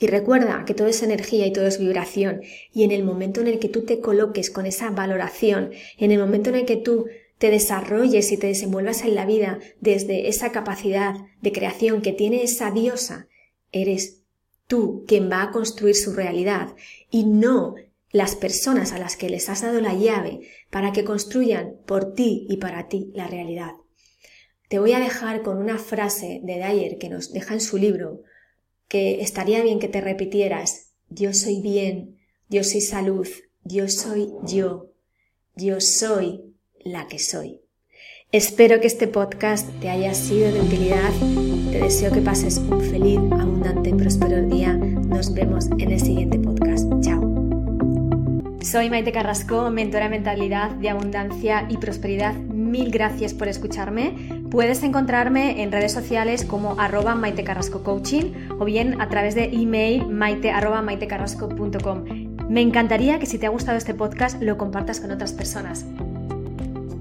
Y 0.00 0.08
recuerda 0.08 0.64
que 0.66 0.74
todo 0.74 0.88
es 0.88 1.02
energía 1.02 1.46
y 1.46 1.52
todo 1.52 1.66
es 1.66 1.78
vibración. 1.78 2.40
Y 2.72 2.82
en 2.82 2.90
el 2.90 3.04
momento 3.04 3.40
en 3.40 3.46
el 3.46 3.60
que 3.60 3.68
tú 3.68 3.84
te 3.84 4.00
coloques 4.00 4.50
con 4.50 4.66
esa 4.66 4.90
valoración, 4.90 5.70
en 5.98 6.10
el 6.10 6.18
momento 6.18 6.50
en 6.50 6.56
el 6.56 6.66
que 6.66 6.76
tú 6.76 7.06
te 7.38 7.50
desarrolles 7.50 8.30
y 8.32 8.36
te 8.36 8.46
desenvuelvas 8.46 9.02
en 9.02 9.14
la 9.14 9.26
vida 9.26 9.58
desde 9.80 10.28
esa 10.28 10.52
capacidad 10.52 11.14
de 11.40 11.52
creación 11.52 12.02
que 12.02 12.12
tiene 12.12 12.42
esa 12.42 12.70
diosa, 12.70 13.28
eres 13.72 14.22
tú 14.66 15.04
quien 15.06 15.30
va 15.30 15.42
a 15.42 15.50
construir 15.50 15.94
su 15.94 16.12
realidad 16.12 16.74
y 17.10 17.24
no 17.24 17.74
las 18.10 18.36
personas 18.36 18.92
a 18.92 18.98
las 18.98 19.16
que 19.16 19.28
les 19.28 19.48
has 19.48 19.62
dado 19.62 19.80
la 19.80 19.94
llave 19.94 20.48
para 20.70 20.92
que 20.92 21.04
construyan 21.04 21.76
por 21.84 22.14
ti 22.14 22.46
y 22.48 22.58
para 22.58 22.88
ti 22.88 23.10
la 23.14 23.26
realidad. 23.26 23.72
Te 24.68 24.78
voy 24.78 24.92
a 24.92 25.00
dejar 25.00 25.42
con 25.42 25.58
una 25.58 25.78
frase 25.78 26.40
de 26.44 26.54
Dyer 26.54 26.98
que 26.98 27.08
nos 27.08 27.32
deja 27.32 27.54
en 27.54 27.60
su 27.60 27.76
libro, 27.76 28.22
que 28.88 29.20
estaría 29.20 29.62
bien 29.62 29.80
que 29.80 29.88
te 29.88 30.00
repitieras, 30.00 30.92
yo 31.08 31.34
soy 31.34 31.60
bien, 31.60 32.18
yo 32.48 32.62
soy 32.64 32.80
salud, 32.80 33.28
yo 33.64 33.88
soy 33.88 34.28
yo, 34.44 34.92
yo 35.56 35.80
soy 35.80 36.53
la 36.84 37.06
que 37.08 37.18
soy. 37.18 37.60
Espero 38.32 38.80
que 38.80 38.86
este 38.86 39.06
podcast 39.06 39.68
te 39.80 39.88
haya 39.88 40.12
sido 40.12 40.52
de 40.52 40.60
utilidad. 40.60 41.10
Te 41.70 41.80
deseo 41.80 42.12
que 42.12 42.20
pases 42.20 42.58
un 42.58 42.80
feliz, 42.80 43.18
abundante 43.32 43.90
y 43.90 43.94
próspero 43.94 44.42
día. 44.42 44.74
Nos 44.74 45.32
vemos 45.32 45.66
en 45.78 45.92
el 45.92 46.00
siguiente 46.00 46.38
podcast. 46.38 46.90
Chao. 47.00 47.22
Soy 48.60 48.90
Maite 48.90 49.12
Carrasco, 49.12 49.70
mentora 49.70 50.04
de 50.04 50.10
mentalidad 50.10 50.70
de 50.70 50.88
abundancia 50.88 51.66
y 51.68 51.76
prosperidad. 51.76 52.34
Mil 52.34 52.90
gracias 52.90 53.34
por 53.34 53.46
escucharme. 53.46 54.42
Puedes 54.50 54.82
encontrarme 54.82 55.62
en 55.62 55.70
redes 55.70 55.92
sociales 55.92 56.44
como 56.44 56.80
arroba 56.80 57.14
Maite 57.14 57.44
Carrasco 57.44 57.82
Coaching 57.82 58.32
o 58.58 58.64
bien 58.64 59.00
a 59.00 59.08
través 59.08 59.34
de 59.34 59.44
email 59.44 60.08
maite 60.08 60.50
arroba 60.50 60.82
maitecarrasco.com. 60.82 62.04
Me 62.48 62.62
encantaría 62.62 63.18
que 63.18 63.26
si 63.26 63.38
te 63.38 63.46
ha 63.46 63.50
gustado 63.50 63.78
este 63.78 63.94
podcast 63.94 64.42
lo 64.42 64.58
compartas 64.58 64.98
con 64.98 65.10
otras 65.12 65.32
personas. 65.32 65.84